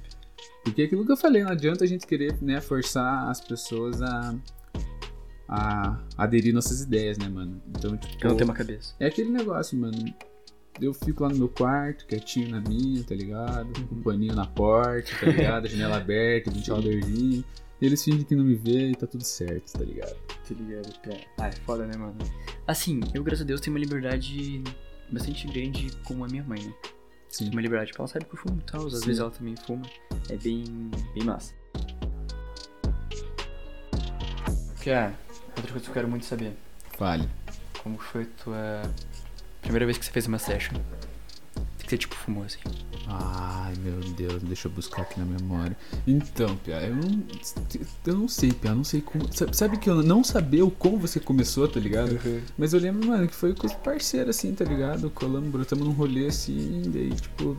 porque 0.65 0.83
é 0.83 0.85
aquilo 0.87 1.05
que 1.05 1.13
eu 1.13 1.17
falei, 1.17 1.43
não 1.45 1.51
adianta 1.51 1.85
a 1.85 1.87
gente 1.87 2.07
querer, 2.07 2.37
né, 2.43 2.61
forçar 2.61 3.29
as 3.29 3.41
pessoas 3.41 4.01
a, 4.01 4.35
a 5.49 5.99
aderir 6.17 6.55
nossas 6.55 6.81
ideias, 6.83 7.19
né, 7.19 7.29
mano? 7.29 7.61
Então, 7.69 7.97
tipo, 7.97 8.25
Eu 8.25 8.31
não 8.31 8.37
tenho 8.37 8.49
uma 8.49 8.55
cabeça. 8.57 8.95
É 8.99 9.07
aquele 9.07 9.31
negócio, 9.31 9.77
mano. 9.79 9.97
Eu 10.81 10.95
fico 10.95 11.23
lá 11.23 11.29
no 11.29 11.37
meu 11.37 11.49
quarto, 11.49 12.07
quietinho 12.07 12.51
na 12.51 12.61
minha, 12.61 13.05
tá 13.05 13.14
ligado? 13.14 13.69
Com 13.87 13.97
um 13.97 14.03
paninho 14.03 14.35
na 14.35 14.47
porta, 14.47 15.11
tá 15.21 15.27
ligado? 15.27 15.66
A 15.66 15.69
janela 15.69 15.97
aberta, 15.99 16.51
ventiladorzinho. 16.51 17.45
E 17.81 17.87
eles 17.87 18.03
fingem 18.03 18.25
que 18.25 18.35
não 18.35 18.45
me 18.45 18.55
vê 18.55 18.90
e 18.90 18.95
tá 18.95 19.07
tudo 19.07 19.25
certo, 19.25 19.73
tá 19.73 19.85
ligado? 19.85 20.14
Tá 20.14 20.55
ligado, 20.55 21.01
Pia? 21.01 21.21
Ah, 21.38 21.49
é 21.49 21.53
foda, 21.53 21.87
né, 21.87 21.97
mano? 21.97 22.16
Assim, 22.66 23.01
eu, 23.14 23.23
graças 23.23 23.43
a 23.43 23.47
Deus, 23.47 23.61
tenho 23.61 23.75
uma 23.75 23.81
liberdade 23.81 24.62
bastante 25.11 25.47
grande 25.49 25.90
com 26.05 26.25
a 26.25 26.29
minha 26.29 26.45
mãe, 26.45 26.62
né? 26.62 26.75
Sim. 27.29 27.51
Uma 27.51 27.61
liberdade. 27.61 27.90
Tipo, 27.90 28.03
ela 28.03 28.09
sabe 28.09 28.25
que 28.25 28.35
eu 28.35 28.38
fumo 28.38 28.59
e 28.59 28.64
tal, 28.64 28.87
às 28.87 29.01
Sim. 29.01 29.07
vezes 29.07 29.21
ela 29.21 29.31
também 29.31 29.55
fuma. 29.57 29.83
É 30.29 30.37
bem, 30.37 30.64
bem 31.14 31.25
massa. 31.25 31.55
Pia, 34.83 35.14
outra 35.57 35.73
coisa 35.73 35.81
que 35.81 35.90
eu 35.90 35.95
quero 35.95 36.09
muito 36.09 36.25
saber. 36.25 36.55
Fale. 36.97 37.29
Como 37.83 37.99
foi 37.99 38.25
tua 38.25 38.83
primeira 39.61 39.87
vez 39.87 39.99
que 39.99 40.05
você 40.05 40.11
fez 40.11 40.27
uma 40.27 40.38
session? 40.38 40.75
Que 41.79 41.88
você, 41.88 41.99
tipo, 41.99 42.14
fumou, 42.14 42.44
assim. 42.44 42.59
Ai, 43.07 43.75
meu 43.83 43.99
Deus, 44.14 44.42
deixa 44.42 44.68
eu 44.68 44.73
buscar 44.73 45.03
aqui 45.03 45.18
na 45.18 45.27
memória. 45.27 45.77
Então, 46.07 46.57
Pia, 46.59 46.81
eu 46.83 46.94
não, 46.94 47.23
eu 48.07 48.14
não 48.14 48.29
sei, 48.29 48.53
Pia, 48.53 48.70
eu 48.70 48.77
não 48.77 48.85
sei 48.85 49.01
como. 49.01 49.33
Sabe, 49.33 49.57
sabe 49.57 49.79
que 49.79 49.90
eu 49.90 50.03
não 50.03 50.23
saber 50.23 50.62
o 50.62 50.70
como 50.70 50.99
você 50.99 51.18
começou, 51.18 51.66
tá 51.66 51.81
ligado? 51.81 52.18
Mas 52.57 52.73
eu 52.73 52.81
lembro, 52.81 53.09
mano, 53.09 53.27
que 53.27 53.35
foi 53.35 53.55
com 53.55 53.66
os 53.66 53.73
parceiros, 53.73 54.37
assim, 54.37 54.55
tá 54.55 54.64
ligado? 54.64 55.11
Colamos, 55.11 55.51
brotamos 55.51 55.87
num 55.87 55.92
rolê 55.92 56.27
assim, 56.27 56.83
daí, 56.87 57.11
tipo, 57.11 57.57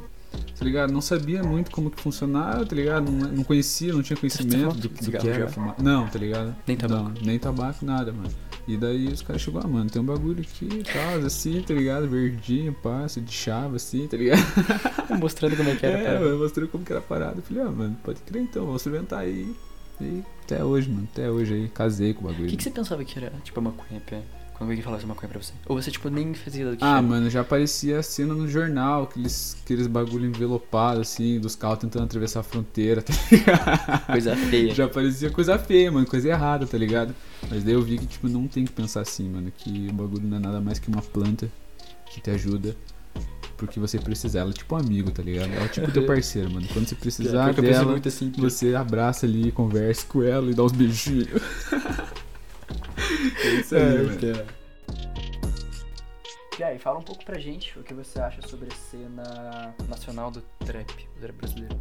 tá 0.58 0.64
ligado? 0.64 0.94
Não 0.94 1.02
sabia 1.02 1.44
muito 1.44 1.70
como 1.72 1.92
que 1.92 2.00
funcionava, 2.02 2.66
tá 2.66 2.76
ligado? 2.76 3.12
Não, 3.12 3.28
não 3.30 3.44
conhecia, 3.44 3.92
não 3.94 4.02
tinha 4.02 4.16
conhecimento 4.16 4.58
fumava 4.58 4.80
do, 4.80 4.88
do 4.88 5.04
cigarro 5.04 5.24
que 5.26 5.30
era 5.30 5.40
já? 5.42 5.48
fumar. 5.50 5.76
Não, 5.82 6.08
tá 6.08 6.20
ligado? 6.20 6.56
Nem 6.66 6.78
tabaco? 6.78 7.04
Não, 7.04 7.14
nem 7.22 7.40
tabaco, 7.40 7.86
nada, 7.86 8.14
mano. 8.14 8.32
E 8.68 8.78
daí 8.78 9.08
os 9.08 9.22
caras 9.22 9.42
chegou, 9.42 9.62
ah, 9.64 9.68
mano, 9.68 9.90
tem 9.90 10.02
um 10.02 10.06
bagulho 10.06 10.42
aqui 10.42 10.66
e 10.66 10.84
tal, 10.84 11.26
assim, 11.26 11.62
tá 11.62 11.74
ligado? 11.74 12.08
Verdinho, 12.08 12.74
passo, 12.74 13.20
de 13.20 13.32
chave, 13.32 13.76
assim, 13.76 14.08
tá 14.08 14.18
ligado? 14.18 14.40
Mostrando 15.20 15.58
como 15.58 15.70
é 15.70 15.76
que 15.76 15.86
era, 15.86 15.98
É, 15.98 16.20
mano, 16.20 16.38
mostrou 16.38 16.68
como 16.68 16.86
que 16.86 16.92
era 16.92 17.00
a 17.00 17.04
parada. 17.04 17.38
Eu 17.38 17.44
falei, 17.44 17.64
ah, 17.64 17.72
mano, 17.72 17.98
pode 18.04 18.22
crer 18.22 18.44
então, 18.44 18.66
vou 18.66 18.76
experimentar 18.76 19.20
aí. 19.20 19.54
E 20.00 20.24
até 20.44 20.64
hoje, 20.64 20.90
mano, 20.90 21.08
até 21.12 21.30
hoje 21.30 21.54
aí, 21.54 21.70
casei 21.70 22.14
com 22.14 22.22
o 22.22 22.28
bagulho. 22.28 22.46
O 22.46 22.50
que, 22.50 22.58
que 22.58 22.64
você 22.64 22.72
pensava 22.72 23.04
que 23.04 23.18
era, 23.18 23.32
tipo, 23.44 23.60
a 23.60 23.64
maconha, 23.64 24.02
Pia? 24.02 24.24
Quando 24.62 24.70
alguém 24.70 24.84
falasse 24.84 25.08
maconha 25.08 25.28
pra 25.28 25.42
você? 25.42 25.54
Ou 25.66 25.82
você, 25.82 25.90
tipo, 25.90 26.08
nem 26.08 26.36
fazia 26.36 26.70
do 26.70 26.78
que 26.78 26.84
Ah, 26.84 27.02
mano, 27.02 27.32
já 27.32 27.42
aparecia 27.42 27.98
a 27.98 28.04
cena 28.04 28.36
no 28.36 28.48
jornal, 28.48 29.06
aqueles, 29.06 29.58
aqueles 29.64 29.88
bagulho 29.88 30.28
envelopado, 30.28 31.02
assim, 31.02 31.40
dos 31.40 31.56
carros 31.56 31.80
tentando 31.80 32.04
atravessar 32.06 32.42
a 32.42 32.44
fronteira, 32.44 33.02
tá 33.02 33.12
ligado? 33.32 34.06
Coisa 34.06 34.36
feia. 34.36 34.76
Já 34.76 34.88
parecia 34.88 35.32
coisa 35.32 35.58
feia, 35.58 35.92
mano, 35.92 36.06
coisa 36.06 36.30
errada, 36.30 36.68
tá 36.68 36.78
ligado? 36.78 37.16
Mas 37.50 37.64
daí 37.64 37.74
eu 37.74 37.82
vi 37.82 37.98
que, 37.98 38.06
tipo, 38.06 38.30
não 38.30 38.48
tem 38.48 38.64
que 38.64 38.72
pensar 38.72 39.02
assim, 39.02 39.28
mano, 39.28 39.52
que 39.52 39.88
o 39.90 39.94
bagulho 39.94 40.28
não 40.28 40.38
é 40.38 40.40
nada 40.40 40.62
mais 40.62 40.78
que 40.78 40.90
uma 40.90 41.02
planta 41.02 41.50
que 42.06 42.22
te 42.22 42.30
ajuda 42.30 42.76
porque 43.58 43.80
você 43.80 43.98
precisar. 43.98 44.42
Ela 44.42 44.52
é 44.52 44.54
tipo 44.54 44.76
um 44.76 44.78
amigo, 44.78 45.10
tá 45.10 45.24
ligado? 45.24 45.52
Ela 45.54 45.66
é 45.66 45.68
tipo 45.70 45.92
teu 45.92 46.06
parceiro, 46.08 46.52
mano. 46.52 46.68
Quando 46.72 46.88
você 46.88 46.96
precisar 46.96 47.52
que 47.54 47.62
dela, 47.62 47.92
muito 47.92 48.08
assim, 48.08 48.30
Pia. 48.30 48.48
você 48.48 48.76
abraça 48.76 49.26
ali, 49.26 49.52
conversa 49.52 50.06
com 50.08 50.22
ela 50.22 50.52
e 50.52 50.54
dá 50.54 50.64
uns 50.64 50.72
beijinhos. 50.72 51.30
é 53.44 53.54
isso 53.56 53.76
aí, 53.76 54.04
mano. 54.04 54.62
E 56.60 56.64
aí, 56.64 56.78
fala 56.78 57.00
um 57.00 57.04
pouco 57.04 57.26
pra 57.26 57.40
gente 57.40 57.78
o 57.80 57.84
que 57.84 57.94
você 57.94 58.20
acha 58.20 58.42
sobre 58.48 58.68
a 58.72 58.76
cena 58.76 59.76
nacional 59.88 60.30
do 60.30 60.42
trap, 60.60 60.94
do 61.16 61.20
trap 61.22 61.36
brasileiro. 61.36 61.80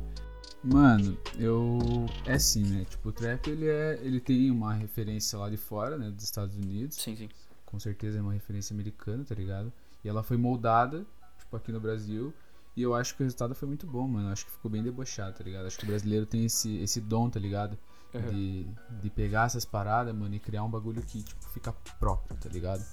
Mano, 0.62 1.18
eu. 1.38 1.79
É 2.27 2.35
assim, 2.35 2.62
né? 2.64 2.87
Tipo, 2.88 3.11
o 3.11 3.12
trap 3.12 3.49
ele 3.49 3.68
é. 3.68 3.99
Ele 4.03 4.20
tem 4.20 4.51
uma 4.51 4.73
referência 4.73 5.38
lá 5.38 5.51
de 5.51 5.57
fora, 5.57 5.99
né? 5.99 6.11
Dos 6.11 6.25
Estados 6.25 6.57
Unidos. 6.57 6.96
Sim, 6.96 7.16
sim. 7.16 7.29
Com 7.66 7.79
certeza 7.79 8.18
é 8.18 8.23
uma 8.23 8.33
referência 8.33 8.73
americana, 8.75 9.25
tá 9.25 9.35
ligado? 9.35 9.73
E 10.05 10.09
ela 10.09 10.23
foi 10.23 10.37
moldada, 10.37 11.05
tipo, 11.38 11.57
aqui 11.57 11.73
no 11.73 11.81
Brasil. 11.81 12.33
E 12.77 12.83
eu 12.83 12.94
acho 12.94 13.14
que 13.14 13.23
o 13.23 13.25
resultado 13.25 13.55
foi 13.55 13.68
muito 13.68 13.87
bom, 13.87 14.07
mano. 14.07 14.29
Eu 14.29 14.33
acho 14.33 14.46
que 14.46 14.53
ficou 14.53 14.70
bem 14.70 14.83
debochado, 14.83 15.37
tá 15.37 15.44
ligado? 15.44 15.66
Acho 15.66 15.79
que 15.79 15.85
o 15.85 15.88
brasileiro 15.88 16.25
tem 16.25 16.44
esse, 16.44 16.77
esse 16.79 17.01
dom, 17.01 17.29
tá 17.29 17.40
ligado? 17.40 17.77
Uhum. 18.12 18.31
De, 18.31 18.66
de 19.03 19.11
pegar 19.11 19.46
essas 19.46 19.64
paradas, 19.64 20.14
mano, 20.14 20.35
e 20.35 20.40
criar 20.40 20.64
um 20.64 20.70
bagulho 20.70 21.01
que, 21.03 21.23
tipo, 21.23 21.49
fica 21.51 21.73
próprio, 21.99 22.37
tá 22.38 22.49
ligado? 22.49 22.85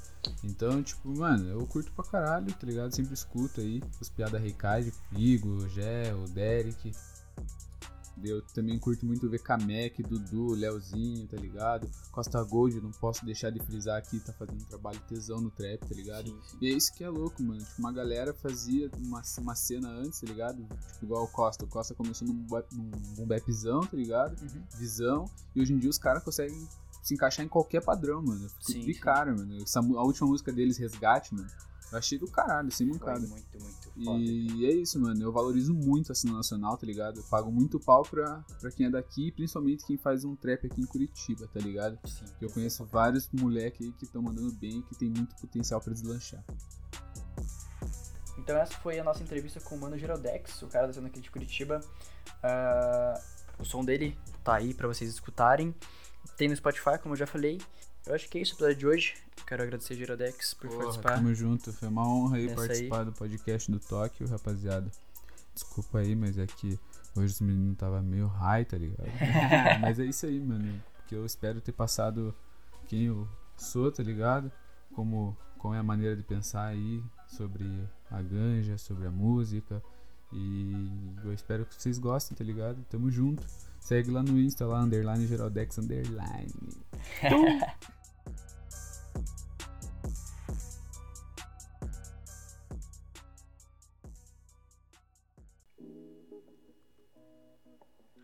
Então, 0.44 0.84
tipo, 0.84 1.10
mano, 1.10 1.50
eu 1.50 1.66
curto 1.66 1.92
pra 1.92 2.04
caralho, 2.04 2.54
tá 2.54 2.68
ligado? 2.68 2.94
Sempre 2.94 3.14
escuto 3.14 3.62
aí 3.62 3.82
os 4.00 4.10
piadas 4.10 4.42
Reicard, 4.42 4.94
Igor, 5.14 5.68
Gé, 5.70 6.14
o 6.14 6.28
Derek. 6.30 6.92
Eu 8.24 8.42
também 8.54 8.80
curto 8.80 9.06
muito 9.06 9.30
ver 9.30 9.40
Kamek, 9.40 10.02
Dudu, 10.04 10.54
Leozinho, 10.54 11.28
tá 11.28 11.38
ligado? 11.38 11.90
Costa 12.12 12.44
Gold, 12.44 12.82
não 12.82 12.92
posso 12.92 13.26
deixar 13.26 13.52
de 13.52 13.60
frisar 13.60 13.98
aqui, 13.98 14.20
tá 14.20 14.34
fazendo 14.34 14.62
um 14.62 14.66
trabalho 14.66 15.00
tesão 15.08 15.40
no 15.40 15.52
trap, 15.52 15.80
tá 15.80 15.96
ligado? 15.96 16.28
Sim, 16.28 16.40
sim. 16.46 16.58
E 16.62 16.68
é 16.68 16.72
isso 16.72 16.94
que 16.94 17.04
é 17.04 17.10
louco, 17.10 17.42
mano. 17.44 17.60
Tipo, 17.60 17.80
uma 17.80 17.92
galera 17.92 18.34
fazia 18.34 18.90
uma, 18.98 19.22
uma 19.40 19.56
cena 19.56 19.90
antes, 19.90 20.20
tá 20.20 20.28
ligado? 20.28 20.58
Tipo, 20.94 21.06
igual 21.06 21.24
o 21.24 21.28
Costa. 21.28 21.66
O 21.66 21.68
Costa 21.68 21.94
começou 21.94 22.28
num, 22.28 22.46
num 22.72 22.92
boom 23.16 23.28
bapzão, 23.28 23.82
tá 23.82 23.96
ligado? 23.96 24.40
Uhum. 24.42 24.64
Visão. 24.78 25.26
E 25.56 25.62
hoje 25.62 25.74
em 25.74 25.78
dia 25.78 25.90
os 25.90 25.98
caras 25.98 26.24
conseguem 26.24 26.68
se 27.04 27.14
encaixar 27.14 27.46
em 27.46 27.50
qualquer 27.50 27.84
padrão, 27.84 28.22
mano. 28.22 28.44
Eu 28.44 28.50
fico 28.50 28.72
Sim, 28.72 28.82
de 28.82 28.94
cara, 28.96 29.34
mano. 29.34 29.62
Essa 29.62 29.80
a 29.80 30.04
última 30.04 30.28
música 30.28 30.52
deles, 30.52 30.78
Resgate, 30.78 31.34
mano. 31.34 31.48
Eu 31.92 31.98
achei 31.98 32.18
do 32.18 32.28
caralho, 32.28 32.70
sem 32.72 32.86
mancada. 32.86 33.26
muito, 33.26 33.60
muito 33.60 33.87
foda. 34.06 34.20
E 34.20 34.66
é 34.66 34.72
isso, 34.72 35.00
mano. 35.00 35.22
Eu 35.22 35.32
valorizo 35.32 35.74
muito 35.74 36.12
a 36.12 36.16
cena 36.16 36.34
nacional, 36.34 36.78
tá 36.78 36.86
ligado? 36.86 37.20
Eu 37.20 37.24
pago 37.24 37.52
muito 37.52 37.80
pau 37.80 38.04
pra, 38.04 38.44
pra 38.60 38.72
quem 38.72 38.88
é 38.88 38.90
daqui, 38.90 39.32
principalmente 39.32 39.86
quem 39.86 39.98
faz 39.98 40.24
um 40.24 40.36
trap 40.36 40.68
aqui 40.68 40.82
em 40.82 40.86
Curitiba, 40.86 41.48
tá 41.48 41.60
ligado? 41.60 41.98
Sim. 42.06 42.26
Eu 42.42 42.50
conheço 42.50 42.86
vários 42.86 43.30
moleque 43.32 43.84
aí 43.84 43.92
que 43.92 44.06
estão 44.06 44.22
mandando 44.22 44.52
bem 44.54 44.80
e 44.80 44.84
que 44.84 44.96
tem 44.96 45.10
muito 45.10 45.36
potencial 45.36 45.82
pra 45.82 45.94
deslanchar. 45.94 46.44
Então 48.38 48.56
essa 48.56 48.74
foi 48.76 49.00
a 49.00 49.04
nossa 49.04 49.22
entrevista 49.22 49.60
com 49.60 49.76
o 49.76 49.80
Mano 49.82 49.98
Geraldex, 49.98 50.62
o 50.62 50.68
cara 50.68 50.88
da 50.88 50.94
cena 50.94 51.08
aqui 51.08 51.20
de 51.20 51.30
Curitiba. 51.30 51.82
Ah, 52.42 53.20
o 53.60 53.66
som 53.66 53.84
dele 53.84 54.18
tá 54.44 54.56
aí 54.56 54.74
pra 54.74 54.88
vocês 54.88 55.10
escutarem. 55.10 55.76
Tem 56.38 56.48
no 56.48 56.56
Spotify, 56.56 56.98
como 57.02 57.14
eu 57.14 57.18
já 57.18 57.28
falei. 57.28 57.60
Eu 58.06 58.16
acho 58.16 58.30
que 58.30 58.38
é 58.38 58.42
isso 58.42 58.54
o 58.54 58.56
episódio 58.56 58.76
de 58.78 58.88
hoje. 58.88 59.16
Quero 59.46 59.64
agradecer 59.64 59.96
Geraldex 59.96 60.54
por 60.54 60.68
Porra, 60.68 60.84
participar. 60.84 61.16
Tamo 61.16 61.34
junto, 61.34 61.74
foi 61.74 61.88
uma 61.88 62.08
honra 62.08 62.38
aí 62.38 62.54
participar 62.54 63.04
do 63.04 63.12
podcast 63.12 63.72
do 63.72 63.80
Tóquio, 63.80 64.28
rapaziada. 64.28 64.92
Desculpa 65.54 66.00
aí, 66.00 66.16
mas 66.16 66.38
é 66.38 66.46
que 66.46 66.80
hoje 67.16 67.34
os 67.34 67.42
meninos 67.42 67.78
tava 67.78 68.02
meio 68.02 68.28
high, 68.28 68.66
tá 68.66 68.78
ligado? 68.78 69.08
mas 69.82 70.00
é 70.00 70.06
isso 70.06 70.26
aí, 70.26 70.40
mano. 70.40 70.82
Que 71.08 71.16
eu 71.16 71.26
espero 71.26 71.62
ter 71.62 71.72
passado 71.72 72.36
quem 72.88 73.06
eu 73.06 73.28
sou, 73.56 73.92
tá 73.92 74.04
ligado? 74.04 74.52
Como, 74.94 75.38
como 75.58 75.74
é 75.74 75.80
a 75.80 75.84
maneira 75.84 76.16
de 76.16 76.24
pensar 76.24 76.66
aí 76.66 77.02
sobre 77.28 77.66
a 78.12 78.22
ganja, 78.22 78.78
sobre 78.78 79.08
a 79.08 79.12
música. 79.12 79.82
E 80.32 81.16
eu 81.24 81.34
espero 81.34 81.66
que 81.66 81.82
vocês 81.82 81.98
gostem, 81.98 82.38
tá 82.38 82.44
ligado? 82.44 82.84
Tamo 82.90 83.10
junto. 83.10 83.46
Segue 83.80 84.12
lá 84.12 84.22
no 84.22 84.40
Insta, 84.40 84.66
lá, 84.66 84.82
underline 84.82 85.26
Geraldex, 85.28 85.78
underline. 85.78 86.52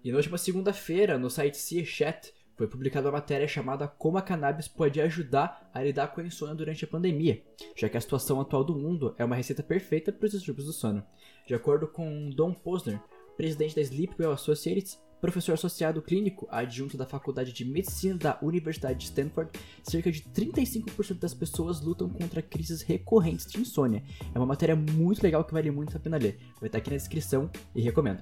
E 0.03 0.11
na 0.11 0.17
última 0.17 0.37
segunda-feira, 0.37 1.17
no 1.17 1.29
site 1.29 1.57
Sea 1.57 1.85
Chat, 1.85 2.33
foi 2.57 2.67
publicada 2.67 3.07
uma 3.07 3.13
matéria 3.13 3.47
chamada 3.47 3.87
Como 3.87 4.17
a 4.17 4.21
cannabis 4.21 4.67
pode 4.67 4.99
ajudar 4.99 5.69
a 5.73 5.81
lidar 5.81 6.09
com 6.09 6.19
a 6.19 6.25
insônia 6.25 6.53
durante 6.53 6.83
a 6.83 6.87
pandemia, 6.87 7.41
já 7.75 7.87
que 7.87 7.95
a 7.95 8.01
situação 8.01 8.41
atual 8.41 8.65
do 8.65 8.75
mundo 8.75 9.15
é 9.17 9.23
uma 9.23 9.37
receita 9.37 9.63
perfeita 9.63 10.11
para 10.11 10.25
os 10.25 10.33
distúrbios 10.33 10.67
do 10.67 10.73
sono. 10.73 11.05
De 11.47 11.55
acordo 11.55 11.87
com 11.87 12.29
Don 12.29 12.53
Posner, 12.53 13.01
presidente 13.37 13.75
da 13.75 13.81
Sleepwell 13.81 14.33
Associates, 14.33 15.01
professor 15.23 15.53
associado 15.53 16.01
clínico 16.01 16.45
adjunto 16.51 16.97
da 16.97 17.05
Faculdade 17.05 17.53
de 17.53 17.63
Medicina 17.63 18.17
da 18.17 18.37
Universidade 18.41 18.99
de 18.99 19.05
Stanford, 19.05 19.57
cerca 19.81 20.11
de 20.11 20.21
35% 20.21 21.17
das 21.17 21.33
pessoas 21.33 21.79
lutam 21.79 22.09
contra 22.09 22.41
crises 22.41 22.81
recorrentes 22.81 23.45
de 23.45 23.57
insônia. 23.57 24.03
É 24.35 24.37
uma 24.37 24.45
matéria 24.45 24.75
muito 24.75 25.23
legal 25.23 25.45
que 25.45 25.53
vale 25.53 25.71
muito 25.71 25.95
a 25.95 25.99
pena 25.99 26.17
ler. 26.17 26.37
Vai 26.59 26.67
estar 26.67 26.79
aqui 26.79 26.89
na 26.89 26.97
descrição 26.97 27.49
e 27.73 27.81
recomendo. 27.81 28.21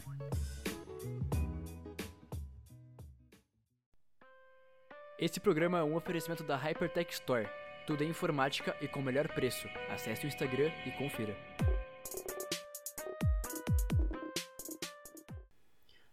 Esse 5.18 5.40
programa 5.40 5.80
é 5.80 5.84
um 5.84 5.96
oferecimento 5.96 6.44
da 6.44 6.56
Hypertech 6.56 7.12
Store. 7.14 7.48
Tudo 7.88 8.04
em 8.04 8.10
informática 8.10 8.76
e 8.80 8.88
com 8.88 9.00
o 9.00 9.04
melhor 9.04 9.28
preço. 9.30 9.68
Acesse 9.90 10.26
o 10.26 10.28
Instagram 10.28 10.70
e 10.86 10.92
confira. 10.92 11.36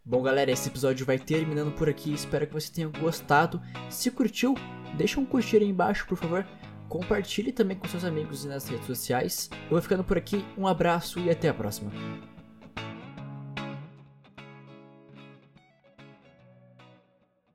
Bom, 0.08 0.22
galera, 0.22 0.50
esse 0.50 0.66
episódio 0.70 1.04
vai 1.04 1.18
terminando 1.18 1.70
por 1.70 1.86
aqui. 1.86 2.14
Espero 2.14 2.46
que 2.46 2.54
você 2.54 2.72
tenha 2.72 2.88
gostado. 2.88 3.60
Se 3.90 4.10
curtiu, 4.10 4.54
deixa 4.96 5.20
um 5.20 5.26
curtir 5.26 5.58
aí 5.58 5.68
embaixo, 5.68 6.06
por 6.06 6.16
favor. 6.16 6.46
Compartilhe 6.88 7.52
também 7.52 7.76
com 7.76 7.86
seus 7.86 8.04
amigos 8.04 8.42
nas 8.46 8.66
redes 8.66 8.86
sociais. 8.86 9.50
Eu 9.64 9.72
vou 9.72 9.82
ficando 9.82 10.02
por 10.02 10.16
aqui. 10.16 10.42
Um 10.56 10.66
abraço 10.66 11.20
e 11.20 11.28
até 11.28 11.50
a 11.50 11.54
próxima. 11.54 11.92